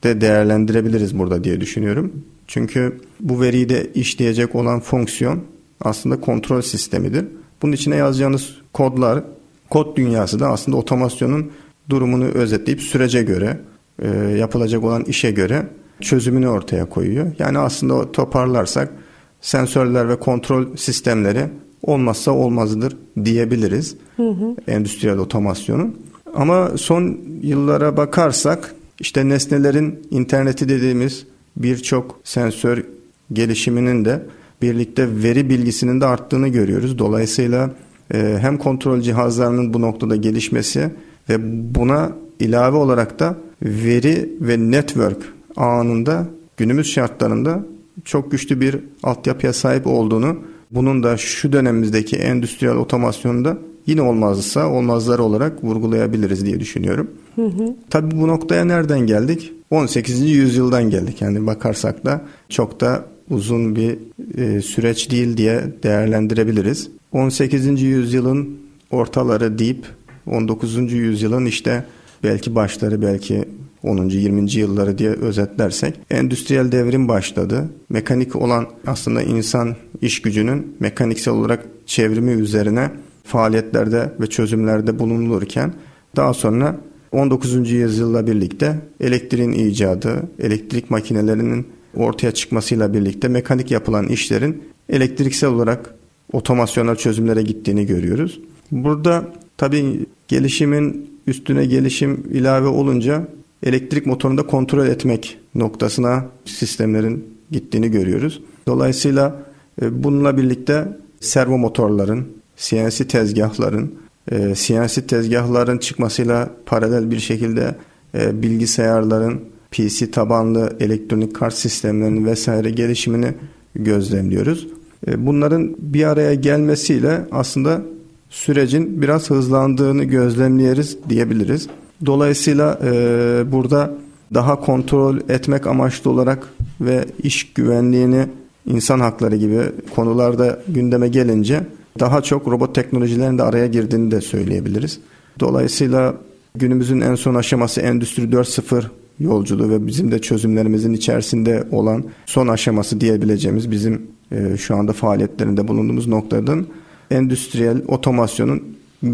[0.05, 2.12] de değerlendirebiliriz burada diye düşünüyorum.
[2.46, 5.44] Çünkü bu veriyi de işleyecek olan fonksiyon
[5.81, 7.24] aslında kontrol sistemidir.
[7.62, 9.24] Bunun içine yazacağınız kodlar,
[9.70, 11.51] kod dünyası da aslında otomasyonun
[11.90, 13.61] durumunu özetleyip sürece göre,
[14.03, 15.66] e, yapılacak olan işe göre
[16.01, 17.33] çözümünü ortaya koyuyor.
[17.38, 18.92] Yani aslında toparlarsak
[19.40, 21.46] sensörler ve kontrol sistemleri
[21.82, 23.96] olmazsa olmazdır diyebiliriz.
[24.16, 24.56] Hı hı.
[24.68, 25.96] Endüstriyel otomasyonun.
[26.34, 32.84] Ama son yıllara bakarsak işte nesnelerin interneti dediğimiz birçok sensör
[33.32, 34.22] gelişiminin de
[34.62, 36.98] birlikte veri bilgisinin de arttığını görüyoruz.
[36.98, 37.70] Dolayısıyla
[38.14, 40.90] e, hem kontrol cihazlarının bu noktada gelişmesi
[41.28, 41.36] ve
[41.74, 47.64] buna ilave olarak da veri ve network anında günümüz şartlarında
[48.04, 50.36] çok güçlü bir altyapıya sahip olduğunu
[50.70, 57.11] bunun da şu dönemimizdeki endüstriyel otomasyonda yine olmazsa olmazları olarak vurgulayabiliriz diye düşünüyorum.
[57.35, 57.74] Hı hı.
[57.90, 59.52] Tabii bu noktaya nereden geldik?
[59.70, 60.20] 18.
[60.20, 61.22] yüzyıldan geldik.
[61.22, 63.98] Yani bakarsak da çok da uzun bir
[64.38, 66.90] e, süreç değil diye değerlendirebiliriz.
[67.12, 67.83] 18.
[67.83, 68.59] yüzyılın
[68.90, 69.87] ortaları deyip
[70.26, 70.92] 19.
[70.92, 71.85] yüzyılın işte
[72.24, 73.44] belki başları belki
[73.82, 74.08] 10.
[74.08, 74.52] 20.
[74.52, 77.68] yılları diye özetlersek endüstriyel devrim başladı.
[77.88, 82.90] Mekanik olan aslında insan iş gücünün mekaniksel olarak çevrimi üzerine
[83.24, 85.72] faaliyetlerde ve çözümlerde bulunulurken
[86.16, 86.76] daha sonra
[87.12, 87.70] 19.
[87.70, 95.94] yüzyılla birlikte elektriğin icadı, elektrik makinelerinin ortaya çıkmasıyla birlikte mekanik yapılan işlerin elektriksel olarak
[96.32, 98.40] otomasyonel çözümlere gittiğini görüyoruz.
[98.70, 103.28] Burada tabii gelişimin üstüne gelişim ilave olunca
[103.62, 108.42] elektrik motorunu da kontrol etmek noktasına sistemlerin gittiğini görüyoruz.
[108.66, 109.42] Dolayısıyla
[109.82, 110.88] e, bununla birlikte
[111.20, 113.94] servo motorların, CNC tezgahların,
[114.32, 117.74] e, CNC tezgahların çıkmasıyla paralel bir şekilde
[118.14, 119.40] e, bilgisayarların
[119.70, 123.34] PC tabanlı elektronik kart sistemlerinin vesaire gelişimini
[123.74, 124.68] gözlemliyoruz.
[125.06, 127.82] E, bunların bir araya gelmesiyle aslında
[128.30, 131.68] sürecin biraz hızlandığını gözlemleyeriz diyebiliriz.
[132.06, 133.94] Dolayısıyla e, burada
[134.34, 136.48] daha kontrol etmek amaçlı olarak
[136.80, 138.26] ve iş güvenliğini
[138.66, 139.61] insan hakları gibi
[139.94, 141.61] konularda gündeme gelince
[142.00, 145.00] daha çok robot teknolojilerinin de araya girdiğini de söyleyebiliriz.
[145.40, 146.14] Dolayısıyla
[146.54, 148.84] günümüzün en son aşaması Endüstri 4.0
[149.20, 155.68] yolculuğu ve bizim de çözümlerimizin içerisinde olan son aşaması diyebileceğimiz bizim e, şu anda faaliyetlerinde
[155.68, 156.66] bulunduğumuz noktadan
[157.11, 158.62] endüstriyel otomasyonun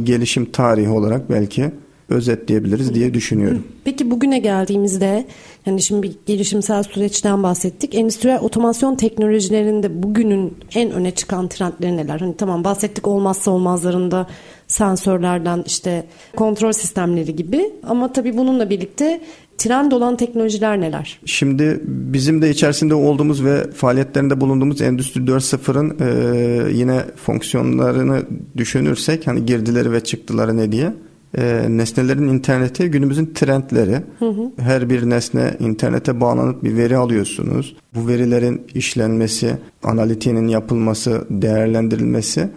[0.04, 1.70] gelişim tarihi olarak belki
[2.08, 3.64] özetleyebiliriz diye düşünüyorum.
[3.84, 5.26] Peki bugüne geldiğimizde
[5.66, 7.94] yani şimdi bir gelişimsel süreçten bahsettik.
[7.94, 12.20] Endüstriyel otomasyon teknolojilerinde bugünün en öne çıkan trendleri neler?
[12.20, 14.26] Hani tamam bahsettik olmazsa olmazlarında
[14.68, 19.20] sensörlerden işte kontrol sistemleri gibi ama tabii bununla birlikte
[19.58, 21.20] trend olan teknolojiler neler?
[21.24, 28.22] Şimdi bizim de içerisinde olduğumuz ve faaliyetlerinde bulunduğumuz Endüstri 4.0'ın e, yine fonksiyonlarını
[28.56, 30.92] düşünürsek hani girdileri ve çıktıları ne diye
[31.38, 34.00] e, nesnelerin interneti günümüzün trendleri.
[34.18, 34.50] Hı hı.
[34.56, 37.76] Her bir nesne internete bağlanıp bir veri alıyorsunuz.
[37.94, 42.48] Bu verilerin işlenmesi, analitiğinin yapılması, değerlendirilmesi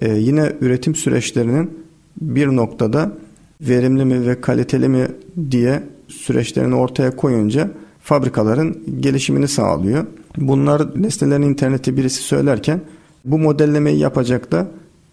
[0.00, 1.70] e, yine üretim süreçlerinin
[2.20, 3.12] bir noktada
[3.60, 5.06] verimli mi ve kaliteli mi
[5.50, 7.70] diye süreçlerini ortaya koyunca
[8.02, 10.06] fabrikaların gelişimini sağlıyor.
[10.36, 12.80] Bunlar nesnelerin interneti birisi söylerken
[13.24, 14.68] bu modellemeyi yapacak da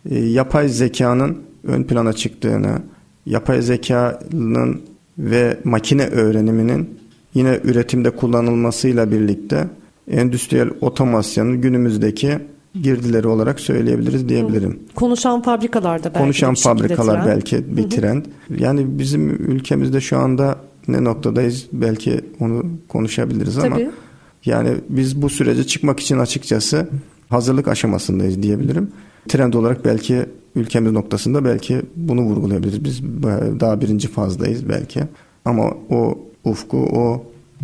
[0.09, 2.81] e, yapay zekanın ön plana çıktığını,
[3.27, 4.81] yapay zekanın
[5.17, 6.99] ve makine öğreniminin
[7.33, 9.67] yine üretimde kullanılmasıyla birlikte
[10.11, 12.37] endüstriyel otomasyonun günümüzdeki
[12.81, 14.79] girdileri olarak söyleyebiliriz diyebilirim.
[14.95, 17.35] Konuşan fabrikalarda belki Konuşan fabrikalar trend.
[17.35, 18.25] belki bir trend.
[18.57, 20.55] Yani bizim ülkemizde şu anda
[20.87, 23.89] ne noktadayız belki onu konuşabiliriz ama Tabii.
[24.45, 26.87] yani biz bu sürece çıkmak için açıkçası
[27.29, 28.91] hazırlık aşamasındayız diyebilirim.
[29.27, 30.25] Trend olarak belki
[30.57, 32.83] ülkemiz noktasında belki bunu vurgulayabiliriz.
[32.83, 33.03] Biz
[33.59, 35.01] daha birinci fazdayız belki.
[35.45, 37.23] Ama o ufku, o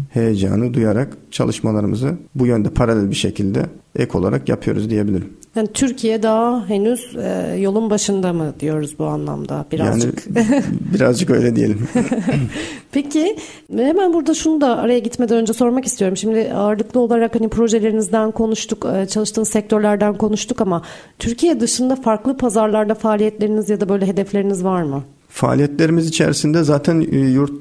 [0.09, 5.29] heyecanı duyarak çalışmalarımızı bu yönde paralel bir şekilde ek olarak yapıyoruz diyebilirim.
[5.55, 10.23] Yani Türkiye daha henüz e, yolun başında mı diyoruz bu anlamda birazcık?
[10.35, 10.63] Yani
[10.93, 11.87] birazcık öyle diyelim.
[12.91, 13.37] Peki
[13.75, 16.17] hemen burada şunu da araya gitmeden önce sormak istiyorum.
[16.17, 20.81] Şimdi ağırlıklı olarak hani projelerinizden konuştuk, e, çalıştığınız sektörlerden konuştuk ama
[21.19, 25.03] Türkiye dışında farklı pazarlarda faaliyetleriniz ya da böyle hedefleriniz var mı?
[25.29, 27.53] Faaliyetlerimiz içerisinde zaten e, yurt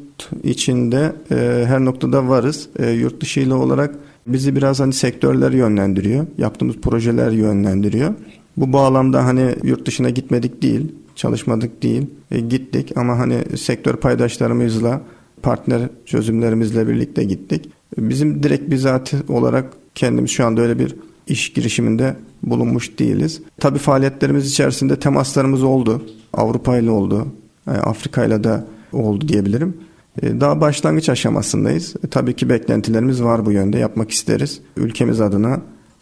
[0.42, 2.68] içinde e, her noktada varız.
[2.94, 3.94] Yurt dışı ile olarak
[4.26, 6.26] bizi biraz hani sektörler yönlendiriyor.
[6.38, 8.14] Yaptığımız projeler yönlendiriyor.
[8.56, 15.00] Bu bağlamda hani yurt dışına gitmedik değil, çalışmadık değil, e, gittik ama hani sektör paydaşlarımızla,
[15.42, 17.70] partner çözümlerimizle birlikte gittik.
[17.98, 23.42] Bizim direkt bizatihi olarak kendimiz şu anda öyle bir iş girişiminde bulunmuş değiliz.
[23.60, 26.02] Tabii faaliyetlerimiz içerisinde temaslarımız oldu.
[26.32, 27.26] Avrupa ile oldu,
[27.66, 29.76] Afrika ile de oldu diyebilirim.
[30.22, 31.94] Daha başlangıç aşamasındayız.
[32.10, 33.78] Tabii ki beklentilerimiz var bu yönde.
[33.78, 34.60] Yapmak isteriz.
[34.76, 35.60] Ülkemiz adına,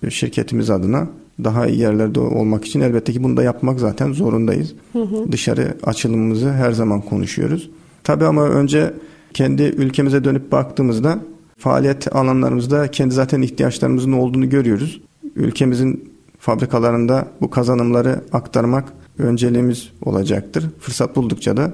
[0.08, 1.08] şirketimiz adına
[1.44, 4.74] daha iyi yerlerde olmak için elbette ki bunu da yapmak zaten zorundayız.
[4.92, 5.32] Hı hı.
[5.32, 7.70] Dışarı açılımımızı her zaman konuşuyoruz.
[8.04, 8.94] Tabii ama önce
[9.34, 11.18] kendi ülkemize dönüp baktığımızda
[11.58, 15.00] faaliyet alanlarımızda kendi zaten ihtiyaçlarımızın olduğunu görüyoruz.
[15.36, 20.64] Ülkemizin fabrikalarında bu kazanımları aktarmak önceliğimiz olacaktır.
[20.80, 21.72] Fırsat buldukça da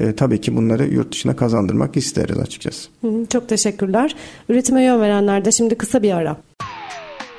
[0.00, 2.88] e, tabii ki bunları yurt dışına kazandırmak isteriz açıkçası.
[3.32, 4.16] Çok teşekkürler.
[4.48, 6.36] Üretime yön verenlerde şimdi kısa bir ara.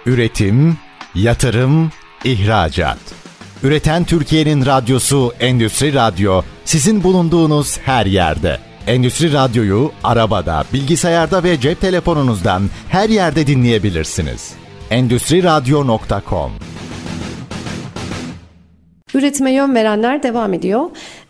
[0.05, 0.77] Üretim,
[1.15, 1.91] yatırım,
[2.23, 2.97] ihracat.
[3.63, 8.57] Üreten Türkiye'nin radyosu Endüstri Radyo sizin bulunduğunuz her yerde.
[8.87, 14.53] Endüstri Radyo'yu arabada, bilgisayarda ve cep telefonunuzdan her yerde dinleyebilirsiniz.
[14.89, 16.51] Endüstri Radyo.com
[19.13, 20.81] Üretime yön verenler devam ediyor.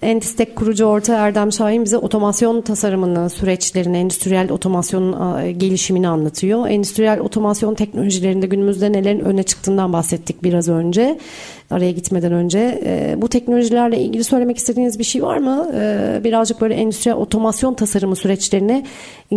[0.02, 5.14] Endistek kurucu orta Erdem Şahin bize otomasyon tasarımını, süreçlerini, endüstriyel otomasyonun
[5.60, 6.68] gelişimini anlatıyor.
[6.68, 11.20] Endüstriyel otomasyon teknolojilerinde günümüzde nelerin öne çıktığından bahsettik biraz önce.
[11.72, 12.82] Araya gitmeden önce.
[13.18, 15.68] Bu teknolojilerle ilgili söylemek istediğiniz bir şey var mı?
[16.24, 18.86] Birazcık böyle endüstriyel otomasyon tasarımı süreçlerine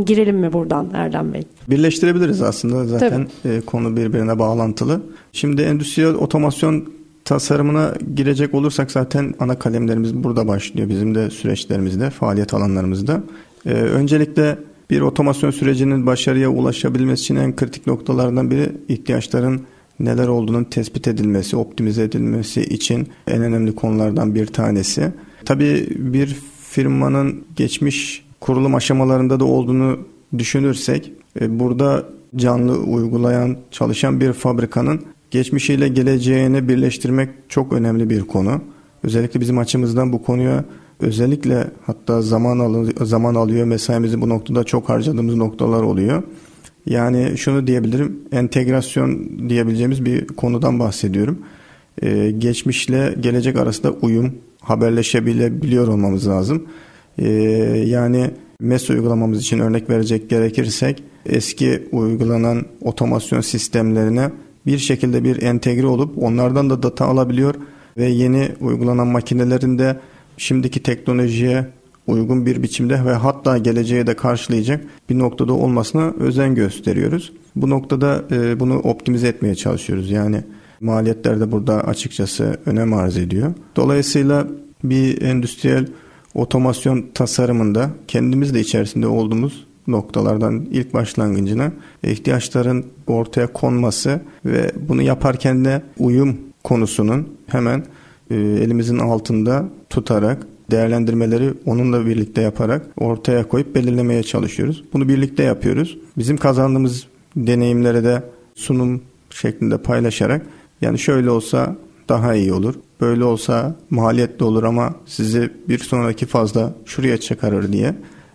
[0.04, 1.42] girelim mi buradan Erdem Bey?
[1.70, 3.60] Birleştirebiliriz aslında zaten Tabii.
[3.60, 5.00] konu birbirine bağlantılı.
[5.32, 12.54] Şimdi endüstriyel otomasyon tasarımına girecek olursak zaten ana kalemlerimiz burada başlıyor bizim de süreçlerimizde, faaliyet
[12.54, 13.22] alanlarımızda.
[13.66, 14.58] Ee, öncelikle
[14.90, 19.60] bir otomasyon sürecinin başarıya ulaşabilmesi için en kritik noktalardan biri ihtiyaçların
[20.00, 25.12] neler olduğunun tespit edilmesi, optimize edilmesi için en önemli konulardan bir tanesi.
[25.44, 26.36] Tabii bir
[26.68, 29.98] firmanın geçmiş kurulum aşamalarında da olduğunu
[30.38, 32.04] düşünürsek e, burada
[32.36, 38.60] canlı uygulayan, çalışan bir fabrikanın geçmişiyle geleceğini birleştirmek çok önemli bir konu.
[39.02, 40.64] Özellikle bizim açımızdan bu konuya
[41.00, 46.22] özellikle hatta zaman alıyor, zaman alıyor mesaimizi bu noktada çok harcadığımız noktalar oluyor.
[46.86, 51.38] Yani şunu diyebilirim entegrasyon diyebileceğimiz bir konudan bahsediyorum.
[52.02, 56.66] Ee, geçmişle gelecek arasında uyum haberleşebilebiliyor olmamız lazım.
[57.18, 57.28] Ee,
[57.86, 64.30] yani MES uygulamamız için örnek verecek gerekirsek eski uygulanan otomasyon sistemlerine
[64.66, 67.54] bir şekilde bir entegre olup onlardan da data alabiliyor
[67.96, 70.00] ve yeni uygulanan makinelerin de
[70.36, 71.66] şimdiki teknolojiye
[72.06, 77.32] uygun bir biçimde ve hatta geleceğe de karşılayacak bir noktada olmasına özen gösteriyoruz.
[77.56, 80.10] Bu noktada e, bunu optimize etmeye çalışıyoruz.
[80.10, 80.42] Yani
[80.80, 83.54] maliyetler de burada açıkçası önem arz ediyor.
[83.76, 84.46] Dolayısıyla
[84.84, 85.86] bir endüstriyel
[86.34, 91.72] otomasyon tasarımında kendimiz de içerisinde olduğumuz noktalardan ilk başlangıcına
[92.02, 97.84] ihtiyaçların ortaya konması ve bunu yaparken de uyum konusunun hemen
[98.30, 104.84] e, elimizin altında tutarak değerlendirmeleri onunla birlikte yaparak ortaya koyup belirlemeye çalışıyoruz.
[104.92, 105.98] Bunu birlikte yapıyoruz.
[106.18, 108.22] Bizim kazandığımız deneyimlere de
[108.54, 110.46] sunum şeklinde paylaşarak
[110.80, 111.76] yani şöyle olsa
[112.08, 112.74] daha iyi olur.
[113.00, 117.94] Böyle olsa maliyetli olur ama sizi bir sonraki fazla şuraya çıkarır diye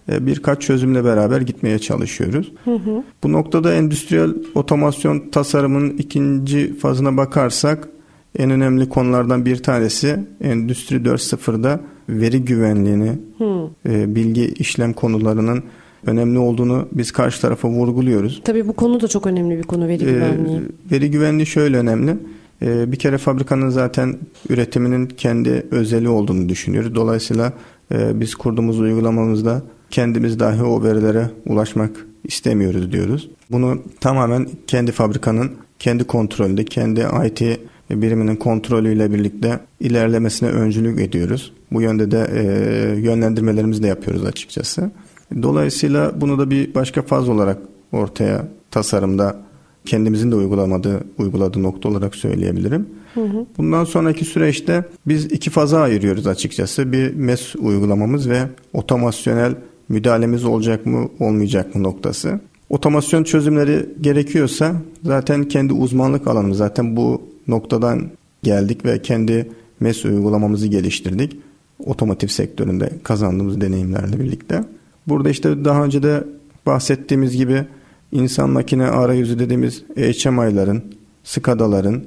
[0.10, 2.52] birkaç çözümle beraber gitmeye çalışıyoruz.
[2.66, 3.04] Hı hı.
[3.24, 7.90] Bu noktada endüstriyel otomasyon tasarımının ikinci fazına bakarsak
[8.40, 13.70] en önemli konulardan bir tanesi Endüstri 4.0'da veri güvenliğini, hı.
[13.90, 15.64] E, bilgi işlem konularının
[16.06, 18.42] önemli olduğunu biz karşı tarafa vurguluyoruz.
[18.46, 20.58] Tabii bu konu da çok önemli bir konu veri e, güvenliği.
[20.58, 20.62] E,
[20.92, 22.18] veri güvenliği şöyle önemli.
[22.62, 24.18] E, bir kere fabrikanın zaten
[24.50, 26.96] üretiminin kendi özeli olduğunu düşünüyoruz.
[26.96, 27.54] Dolayısıyla
[27.92, 29.62] e, biz kurduğumuz uygulamamızda
[29.92, 33.30] kendimiz dahi o verilere ulaşmak istemiyoruz diyoruz.
[33.52, 41.54] Bunu tamamen kendi fabrikanın kendi kontrolünde, kendi IT biriminin kontrolüyle birlikte ilerlemesine öncülük ediyoruz.
[41.72, 42.44] Bu yönde de e,
[43.00, 44.92] yönlendirmelerimizi de yapıyoruz açıkçası.
[45.42, 47.58] Dolayısıyla bunu da bir başka faz olarak
[47.92, 49.36] ortaya tasarımda
[49.86, 52.90] kendimizin de uygulamadığı, uyguladığı nokta olarak söyleyebilirim.
[53.14, 53.46] Hı hı.
[53.58, 56.92] Bundan sonraki süreçte biz iki faza ayırıyoruz açıkçası.
[56.92, 58.42] Bir MES uygulamamız ve
[58.74, 59.56] otomasyonel
[59.92, 62.40] müdahalemiz olacak mı olmayacak mı noktası.
[62.70, 68.02] Otomasyon çözümleri gerekiyorsa zaten kendi uzmanlık alanımız zaten bu noktadan
[68.44, 69.50] geldik ve kendi
[69.80, 71.38] MES uygulamamızı geliştirdik.
[71.86, 74.64] Otomotiv sektöründe kazandığımız deneyimlerle birlikte.
[75.08, 76.24] Burada işte daha önce de
[76.66, 77.66] bahsettiğimiz gibi
[78.12, 80.84] insan makine arayüzü dediğimiz HMI'ların,
[81.24, 82.04] SCADA'ların,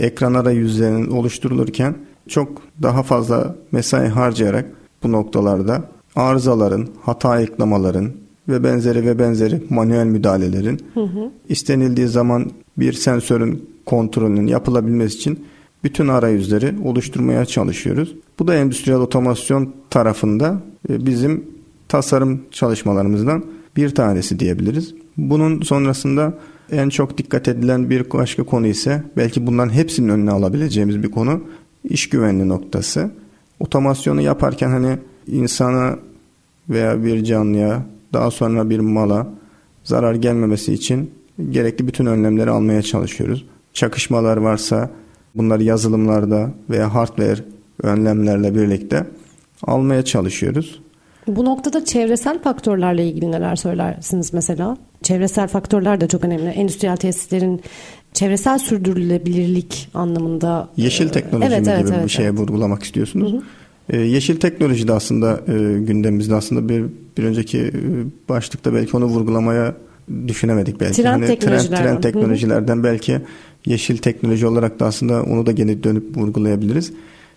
[0.00, 1.94] ekran arayüzlerinin oluşturulurken
[2.28, 4.66] çok daha fazla mesai harcayarak
[5.02, 5.84] bu noktalarda
[6.16, 8.10] arızaların, hata eklamaların
[8.48, 11.30] ve benzeri ve benzeri manuel müdahalelerin hı hı.
[11.48, 15.44] istenildiği zaman bir sensörün kontrolünün yapılabilmesi için
[15.84, 18.14] bütün arayüzleri oluşturmaya çalışıyoruz.
[18.38, 21.44] Bu da endüstriyel otomasyon tarafında e, bizim
[21.88, 23.44] tasarım çalışmalarımızdan
[23.76, 24.94] bir tanesi diyebiliriz.
[25.16, 26.34] Bunun sonrasında
[26.72, 31.40] en çok dikkat edilen bir başka konu ise belki bunların hepsinin önüne alabileceğimiz bir konu
[31.84, 33.10] iş güvenliği noktası.
[33.60, 35.96] Otomasyonu yaparken hani insana
[36.68, 39.26] veya bir canlıya daha sonra bir mala
[39.84, 41.10] zarar gelmemesi için
[41.50, 43.44] gerekli bütün önlemleri almaya çalışıyoruz.
[43.72, 44.90] Çakışmalar varsa
[45.34, 47.44] bunları yazılımlarda veya hardware
[47.82, 49.06] önlemlerle birlikte
[49.62, 50.80] almaya çalışıyoruz.
[51.26, 54.76] Bu noktada çevresel faktörlerle ilgili neler söylersiniz mesela?
[55.02, 56.48] Çevresel faktörler de çok önemli.
[56.48, 57.62] Endüstriyel tesislerin
[58.12, 60.68] çevresel sürdürülebilirlik anlamında.
[60.76, 62.38] Yeşil e, teknoloji evet, evet, gibi evet, bir şeye evet.
[62.38, 63.32] vurgulamak istiyorsunuz?
[63.32, 63.42] Hı hı.
[63.90, 66.84] Ee, yeşil teknoloji de aslında e, gündemimizde aslında bir
[67.18, 67.72] bir önceki e,
[68.28, 69.74] başlıkta belki onu vurgulamaya
[70.28, 71.02] düşünemedik belki.
[71.02, 73.20] Trend hani trend, trend teknolojilerden belki
[73.66, 76.92] yeşil teknoloji olarak da aslında onu da gene dönüp vurgulayabiliriz.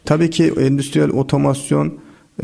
[0.06, 1.94] Tabii ki endüstriyel otomasyon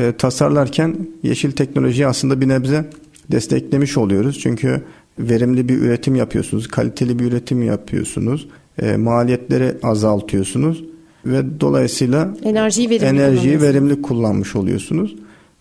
[0.00, 2.90] e, tasarlarken yeşil teknolojiyi aslında bir nebze
[3.32, 4.38] desteklemiş oluyoruz.
[4.38, 4.82] Çünkü
[5.18, 8.48] verimli bir üretim yapıyorsunuz, kaliteli bir üretim yapıyorsunuz,
[8.82, 10.84] e, maliyetleri azaltıyorsunuz
[11.26, 15.16] ve dolayısıyla enerjiyi verimli, enerjiyi verimli kullanmış oluyorsunuz.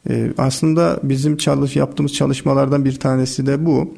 [0.09, 3.93] E, aslında bizim çalış yaptığımız çalışmalardan bir tanesi de bu.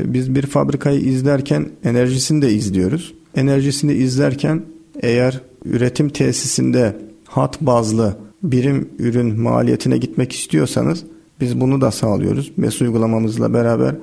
[0.00, 3.14] E, biz bir fabrikayı izlerken enerjisini de izliyoruz.
[3.34, 4.62] Enerjisini izlerken
[5.02, 11.04] eğer üretim tesisinde hat bazlı birim ürün maliyetine gitmek istiyorsanız
[11.40, 12.52] biz bunu da sağlıyoruz.
[12.56, 13.94] MES uygulamamızla beraber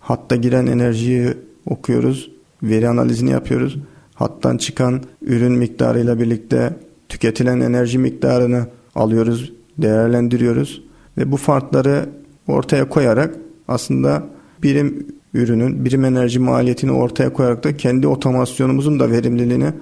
[0.00, 1.34] hatta giren enerjiyi
[1.66, 2.30] okuyoruz,
[2.62, 3.78] veri analizini yapıyoruz.
[4.16, 6.76] Hattan çıkan ürün miktarıyla birlikte
[7.08, 10.82] tüketilen enerji miktarını alıyoruz, değerlendiriyoruz
[11.18, 12.06] ve bu farkları
[12.48, 13.36] ortaya koyarak
[13.68, 14.22] aslında
[14.62, 19.72] birim ürünün birim enerji maliyetini ortaya koyarak da kendi otomasyonumuzun da verimliliğini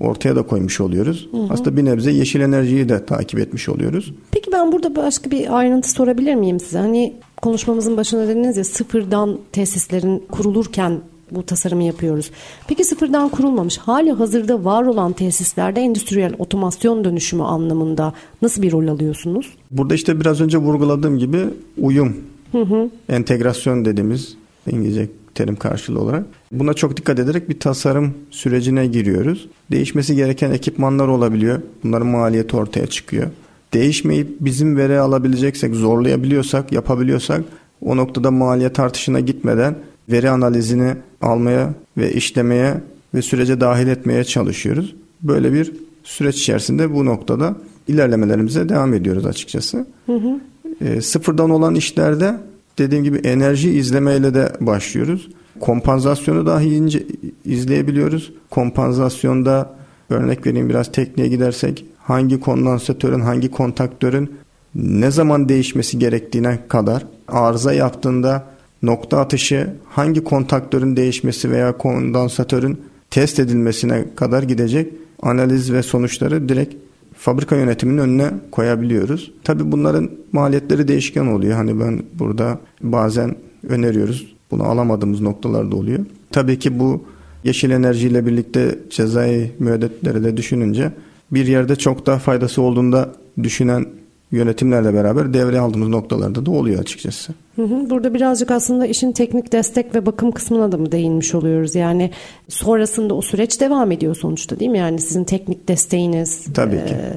[0.00, 1.28] ortaya da koymuş oluyoruz.
[1.30, 1.46] Hı hı.
[1.50, 4.14] Aslında bir nebze yeşil enerjiyi de takip etmiş oluyoruz.
[4.30, 6.78] Peki ben burada başka bir ayrıntı sorabilir miyim size?
[6.78, 11.00] Hani konuşmamızın başında dediniz ya sıfırdan tesislerin kurulurken
[11.34, 12.30] bu tasarımı yapıyoruz.
[12.68, 18.88] Peki sıfırdan kurulmamış hali hazırda var olan tesislerde endüstriyel otomasyon dönüşümü anlamında nasıl bir rol
[18.88, 19.46] alıyorsunuz?
[19.70, 21.44] Burada işte biraz önce vurguladığım gibi
[21.78, 22.16] uyum,
[22.52, 22.90] hı hı.
[23.08, 24.36] entegrasyon dediğimiz
[24.70, 26.26] İngilizce terim karşılığı olarak.
[26.52, 29.48] Buna çok dikkat ederek bir tasarım sürecine giriyoruz.
[29.70, 31.62] Değişmesi gereken ekipmanlar olabiliyor.
[31.84, 33.26] Bunların maliyeti ortaya çıkıyor.
[33.74, 37.44] Değişmeyip bizim veri alabileceksek, zorlayabiliyorsak, yapabiliyorsak
[37.80, 39.76] o noktada maliyet artışına gitmeden
[40.08, 42.74] veri analizini almaya ve işlemeye
[43.14, 44.94] ve sürece dahil etmeye çalışıyoruz.
[45.22, 45.72] Böyle bir
[46.04, 47.56] süreç içerisinde bu noktada
[47.88, 49.86] ilerlemelerimize devam ediyoruz açıkçası.
[50.06, 50.40] Hı hı.
[50.84, 52.36] E, sıfırdan olan işlerde
[52.78, 55.28] dediğim gibi enerji izlemeyle de başlıyoruz.
[55.60, 57.06] Kompansasyonu dahi ince
[57.44, 58.32] izleyebiliyoruz.
[58.50, 59.74] Kompansasyonda
[60.10, 64.30] örnek vereyim biraz tekniğe gidersek hangi kondansatörün hangi kontaktörün
[64.74, 68.44] ne zaman değişmesi gerektiğine kadar arıza yaptığında
[68.82, 72.80] nokta atışı hangi kontaktörün değişmesi veya kondansatörün
[73.10, 76.74] test edilmesine kadar gidecek analiz ve sonuçları direkt
[77.16, 79.32] fabrika yönetiminin önüne koyabiliyoruz.
[79.44, 81.54] Tabii bunların maliyetleri değişken oluyor.
[81.54, 83.36] Hani ben burada bazen
[83.68, 84.34] öneriyoruz.
[84.50, 85.98] Bunu alamadığımız noktalar da oluyor.
[86.30, 87.04] Tabii ki bu
[87.44, 90.92] yeşil enerjiyle birlikte cezai müeddetleri de düşününce
[91.30, 93.12] bir yerde çok daha faydası olduğunda
[93.42, 93.86] düşünen
[94.32, 97.32] yönetimlerle beraber devreye aldığımız noktalarda da oluyor açıkçası.
[97.58, 101.74] Burada birazcık aslında işin teknik destek ve bakım kısmına da mı değinmiş oluyoruz?
[101.74, 102.10] Yani
[102.48, 104.78] sonrasında o süreç devam ediyor sonuçta değil mi?
[104.78, 106.94] Yani sizin teknik desteğiniz, Tabii ki.
[106.94, 107.08] E,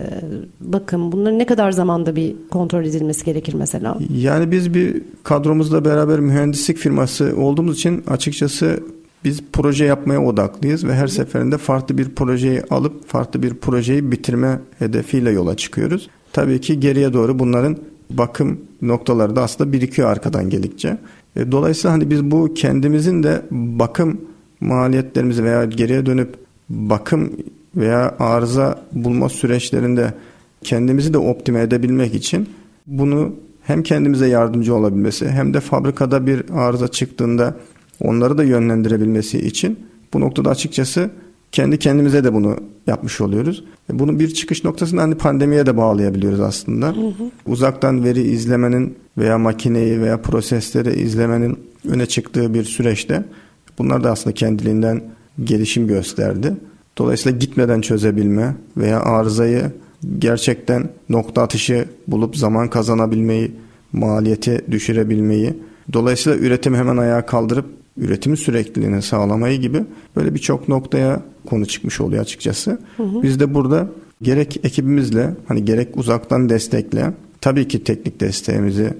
[0.59, 3.97] bakım bunların ne kadar zamanda bir kontrol edilmesi gerekir mesela?
[4.09, 8.79] Yani biz bir kadromuzla beraber mühendislik firması olduğumuz için açıkçası
[9.23, 14.59] biz proje yapmaya odaklıyız ve her seferinde farklı bir projeyi alıp farklı bir projeyi bitirme
[14.79, 16.09] hedefiyle yola çıkıyoruz.
[16.35, 17.77] Tabii ki geriye doğru bunların
[18.09, 20.97] bakım noktaları da aslında birikiyor arkadan geldikçe.
[21.35, 24.21] E, dolayısıyla hani biz bu kendimizin de bakım
[24.61, 26.35] maliyetlerimizi veya geriye dönüp
[26.69, 27.31] bakım
[27.75, 30.13] veya arıza bulma süreçlerinde
[30.63, 32.49] kendimizi de optime edebilmek için
[32.87, 33.33] bunu
[33.63, 37.55] hem kendimize yardımcı olabilmesi hem de fabrikada bir arıza çıktığında
[38.01, 39.79] onları da yönlendirebilmesi için
[40.13, 41.09] bu noktada açıkçası
[41.55, 43.63] kendi kendimize de bunu yapmış oluyoruz.
[43.89, 46.87] E, bunu bir çıkış noktasında hani pandemiye de bağlayabiliyoruz aslında.
[46.87, 47.31] Hı hı.
[47.45, 53.23] Uzaktan veri izlemenin veya makineyi veya prosesleri izlemenin öne çıktığı bir süreçte
[53.77, 55.01] bunlar da aslında kendiliğinden
[55.43, 56.53] gelişim gösterdi.
[56.97, 59.71] Dolayısıyla gitmeden çözebilme veya arızayı
[60.19, 63.51] gerçekten nokta atışı bulup zaman kazanabilmeyi,
[63.93, 65.53] maliyeti düşürebilmeyi,
[65.93, 67.65] dolayısıyla üretimi hemen ayağa kaldırıp
[67.97, 69.83] üretimin sürekliliğini sağlamayı gibi
[70.15, 72.79] böyle birçok noktaya konu çıkmış oluyor açıkçası.
[72.97, 73.23] Hı hı.
[73.23, 73.87] Biz de burada
[74.21, 78.93] gerek ekibimizle hani gerek uzaktan destekle tabii ki teknik desteğimizi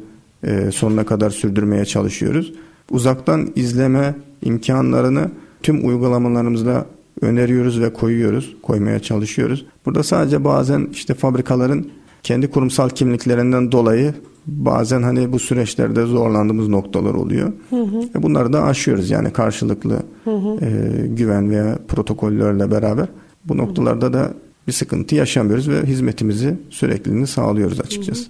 [0.44, 2.54] e, sonuna kadar sürdürmeye çalışıyoruz.
[2.92, 5.32] Uzaktan izleme imkanlarını
[5.64, 6.86] tüm uygulamalarımızda
[7.22, 9.66] öneriyoruz ve koyuyoruz, koymaya çalışıyoruz.
[9.86, 11.88] Burada sadece bazen işte fabrikaların
[12.26, 14.14] kendi kurumsal kimliklerinden dolayı
[14.48, 17.54] bazen hani bu süreçlerde zorlandığımız noktalar oluyor.
[17.70, 18.02] Hı hı.
[18.16, 20.66] E bunları da aşıyoruz yani karşılıklı hı hı.
[20.66, 23.08] E, güven veya protokollerle beraber.
[23.46, 24.34] Bu noktalarda da
[24.68, 28.26] bir sıkıntı yaşamıyoruz ve hizmetimizi sürekliliğini sağlıyoruz açıkçası.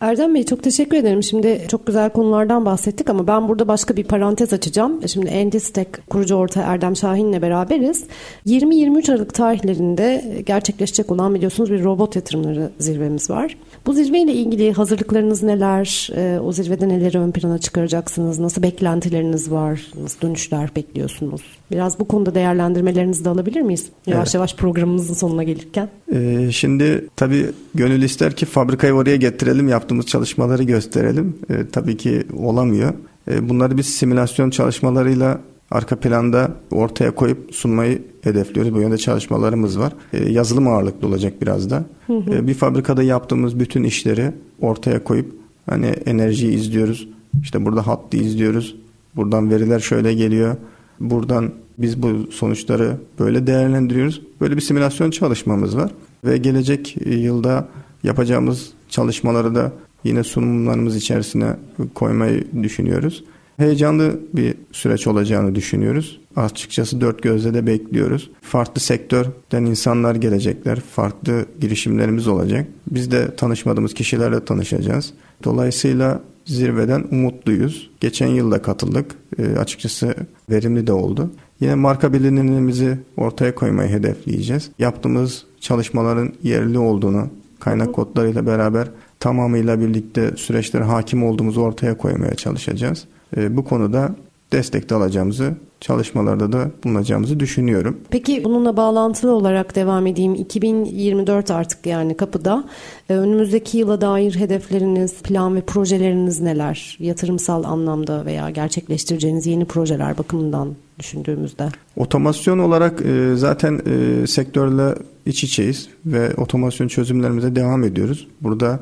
[0.00, 1.22] Erdem Bey çok teşekkür ederim.
[1.22, 5.08] Şimdi çok güzel konulardan bahsettik ama ben burada başka bir parantez açacağım.
[5.08, 8.04] Şimdi Endistek kurucu orta Erdem Şahin'le beraberiz.
[8.46, 13.56] 20-23 Aralık tarihlerinde gerçekleşecek olan biliyorsunuz bir robot yatırımları zirvemiz var.
[13.86, 16.10] Bu zirveyle ilgili hazırlıklarınız neler?
[16.16, 18.38] Ee, o zirvede neleri ön plana çıkaracaksınız?
[18.38, 19.86] Nasıl beklentileriniz var?
[20.02, 21.42] Nasıl dönüşler bekliyorsunuz?
[21.70, 23.86] Biraz bu konuda değerlendirmelerinizi de alabilir miyiz?
[24.06, 24.34] Yavaş evet.
[24.34, 25.79] yavaş programımızın sonuna gelirken.
[26.12, 31.36] Ee, şimdi tabii gönül ister ki fabrikayı oraya getirelim, yaptığımız çalışmaları gösterelim.
[31.50, 32.94] Ee, tabii ki olamıyor.
[33.30, 38.74] Ee, bunları biz simülasyon çalışmalarıyla arka planda ortaya koyup sunmayı hedefliyoruz.
[38.74, 39.92] Bu yönde çalışmalarımız var.
[40.12, 41.84] Ee, yazılım ağırlıklı olacak biraz da.
[42.06, 42.34] Hı hı.
[42.34, 45.34] Ee, bir fabrikada yaptığımız bütün işleri ortaya koyup
[45.66, 47.08] hani enerjiyi izliyoruz.
[47.42, 48.76] İşte burada hattı izliyoruz.
[49.16, 50.56] Buradan veriler şöyle geliyor.
[51.00, 54.22] Buradan biz bu sonuçları böyle değerlendiriyoruz.
[54.40, 55.90] Böyle bir simülasyon çalışmamız var
[56.24, 57.68] ve gelecek yılda
[58.02, 59.72] yapacağımız çalışmaları da
[60.04, 61.56] yine sunumlarımız içerisine
[61.94, 63.24] koymayı düşünüyoruz.
[63.56, 66.20] Heyecanlı bir süreç olacağını düşünüyoruz.
[66.36, 68.30] Açıkçası dört gözle de bekliyoruz.
[68.42, 70.80] Farklı sektörden insanlar gelecekler.
[70.80, 72.66] Farklı girişimlerimiz olacak.
[72.90, 75.12] Biz de tanışmadığımız kişilerle tanışacağız.
[75.44, 76.20] Dolayısıyla
[76.54, 77.90] zirveden umutluyuz.
[78.00, 79.14] Geçen yılda katıldık.
[79.38, 80.14] E, açıkçası
[80.50, 81.30] verimli de oldu.
[81.60, 84.70] Yine marka bilinimimizi ortaya koymayı hedefleyeceğiz.
[84.78, 87.28] Yaptığımız çalışmaların yerli olduğunu,
[87.60, 88.88] kaynak kodlarıyla beraber
[89.20, 93.04] tamamıyla birlikte süreçlere hakim olduğumuzu ortaya koymaya çalışacağız.
[93.36, 94.14] E, bu konuda
[94.52, 98.00] destek de alacağımızı çalışmalarda da bulunacağımızı düşünüyorum.
[98.10, 100.34] Peki bununla bağlantılı olarak devam edeyim.
[100.34, 102.64] 2024 artık yani kapıda.
[103.08, 106.96] Ee, önümüzdeki yıla dair hedefleriniz, plan ve projeleriniz neler?
[107.00, 111.68] Yatırımsal anlamda veya gerçekleştireceğiniz yeni projeler bakımından düşündüğümüzde.
[111.96, 114.94] Otomasyon olarak e, zaten e, sektörle
[115.26, 118.28] iç içeyiz ve otomasyon çözümlerimize devam ediyoruz.
[118.40, 118.80] Burada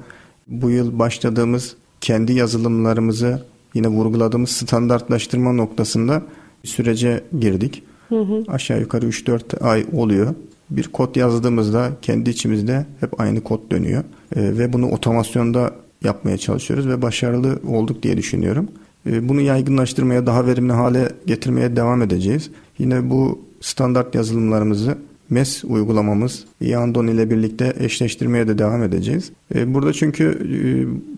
[0.49, 3.43] bu yıl başladığımız kendi yazılımlarımızı
[3.75, 6.23] yine vurguladığımız standartlaştırma noktasında
[6.65, 7.83] bir sürece girdik.
[8.09, 8.45] Hı hı.
[8.49, 10.35] Aşağı yukarı 3-4 ay oluyor.
[10.71, 14.05] Bir kod yazdığımızda kendi içimizde hep aynı kod dönüyor.
[14.37, 15.73] E, ve bunu otomasyonda
[16.05, 18.69] yapmaya çalışıyoruz ve başarılı olduk diye düşünüyorum.
[19.07, 22.51] E, bunu yaygınlaştırmaya, daha verimli hale getirmeye devam edeceğiz.
[22.79, 24.99] Yine bu standart yazılımlarımızı
[25.31, 29.33] MES uygulamamız Yandon ile birlikte eşleştirmeye de devam edeceğiz.
[29.55, 30.61] E, burada çünkü e,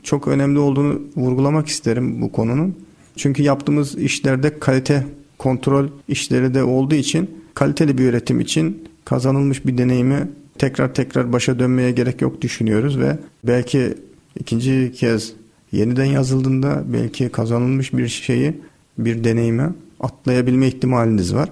[0.02, 2.76] çok önemli olduğunu vurgulamak isterim bu konunun.
[3.16, 5.06] Çünkü yaptığımız işlerde kalite
[5.38, 11.58] kontrol işleri de olduğu için kaliteli bir üretim için kazanılmış bir deneyimi tekrar tekrar başa
[11.58, 13.94] dönmeye gerek yok düşünüyoruz ve belki
[14.40, 15.32] ikinci kez
[15.72, 18.54] yeniden yazıldığında belki kazanılmış bir şeyi
[18.98, 21.48] bir deneyime atlayabilme ihtimaliniz var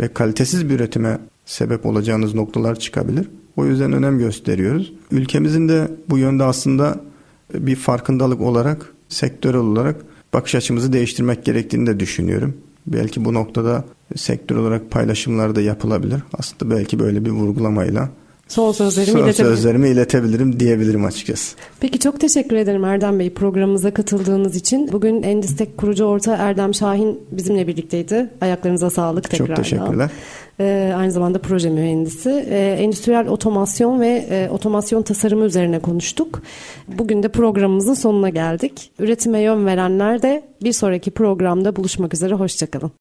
[0.00, 3.28] ve kalitesiz bir üretime sebep olacağınız noktalar çıkabilir.
[3.56, 4.92] O yüzden önem gösteriyoruz.
[5.12, 6.96] Ülkemizin de bu yönde aslında
[7.54, 9.96] bir farkındalık olarak, sektör olarak
[10.32, 12.54] bakış açımızı değiştirmek gerektiğini de düşünüyorum.
[12.86, 13.84] Belki bu noktada
[14.16, 16.20] sektör olarak paylaşımlar da yapılabilir.
[16.38, 18.08] Aslında belki böyle bir vurgulamayla
[18.48, 19.56] Son sözlerimi son iletebilirim.
[19.56, 21.56] sözlerimi iletebilirim diyebilirim açıkçası.
[21.80, 24.92] Peki çok teşekkür ederim Erdem Bey programımıza katıldığınız için.
[24.92, 28.30] Bugün Endistek kurucu ortağı Erdem Şahin bizimle birlikteydi.
[28.40, 29.54] Ayaklarınıza sağlık tekrardan.
[29.54, 30.10] Çok teşekkürler.
[30.60, 32.46] Ee, aynı zamanda proje mühendisi.
[32.50, 36.42] Ee, endüstriyel otomasyon ve e, otomasyon tasarımı üzerine konuştuk.
[36.88, 38.90] Bugün de programımızın sonuna geldik.
[38.98, 42.34] Üretime yön verenler de bir sonraki programda buluşmak üzere.
[42.34, 42.92] Hoşçakalın.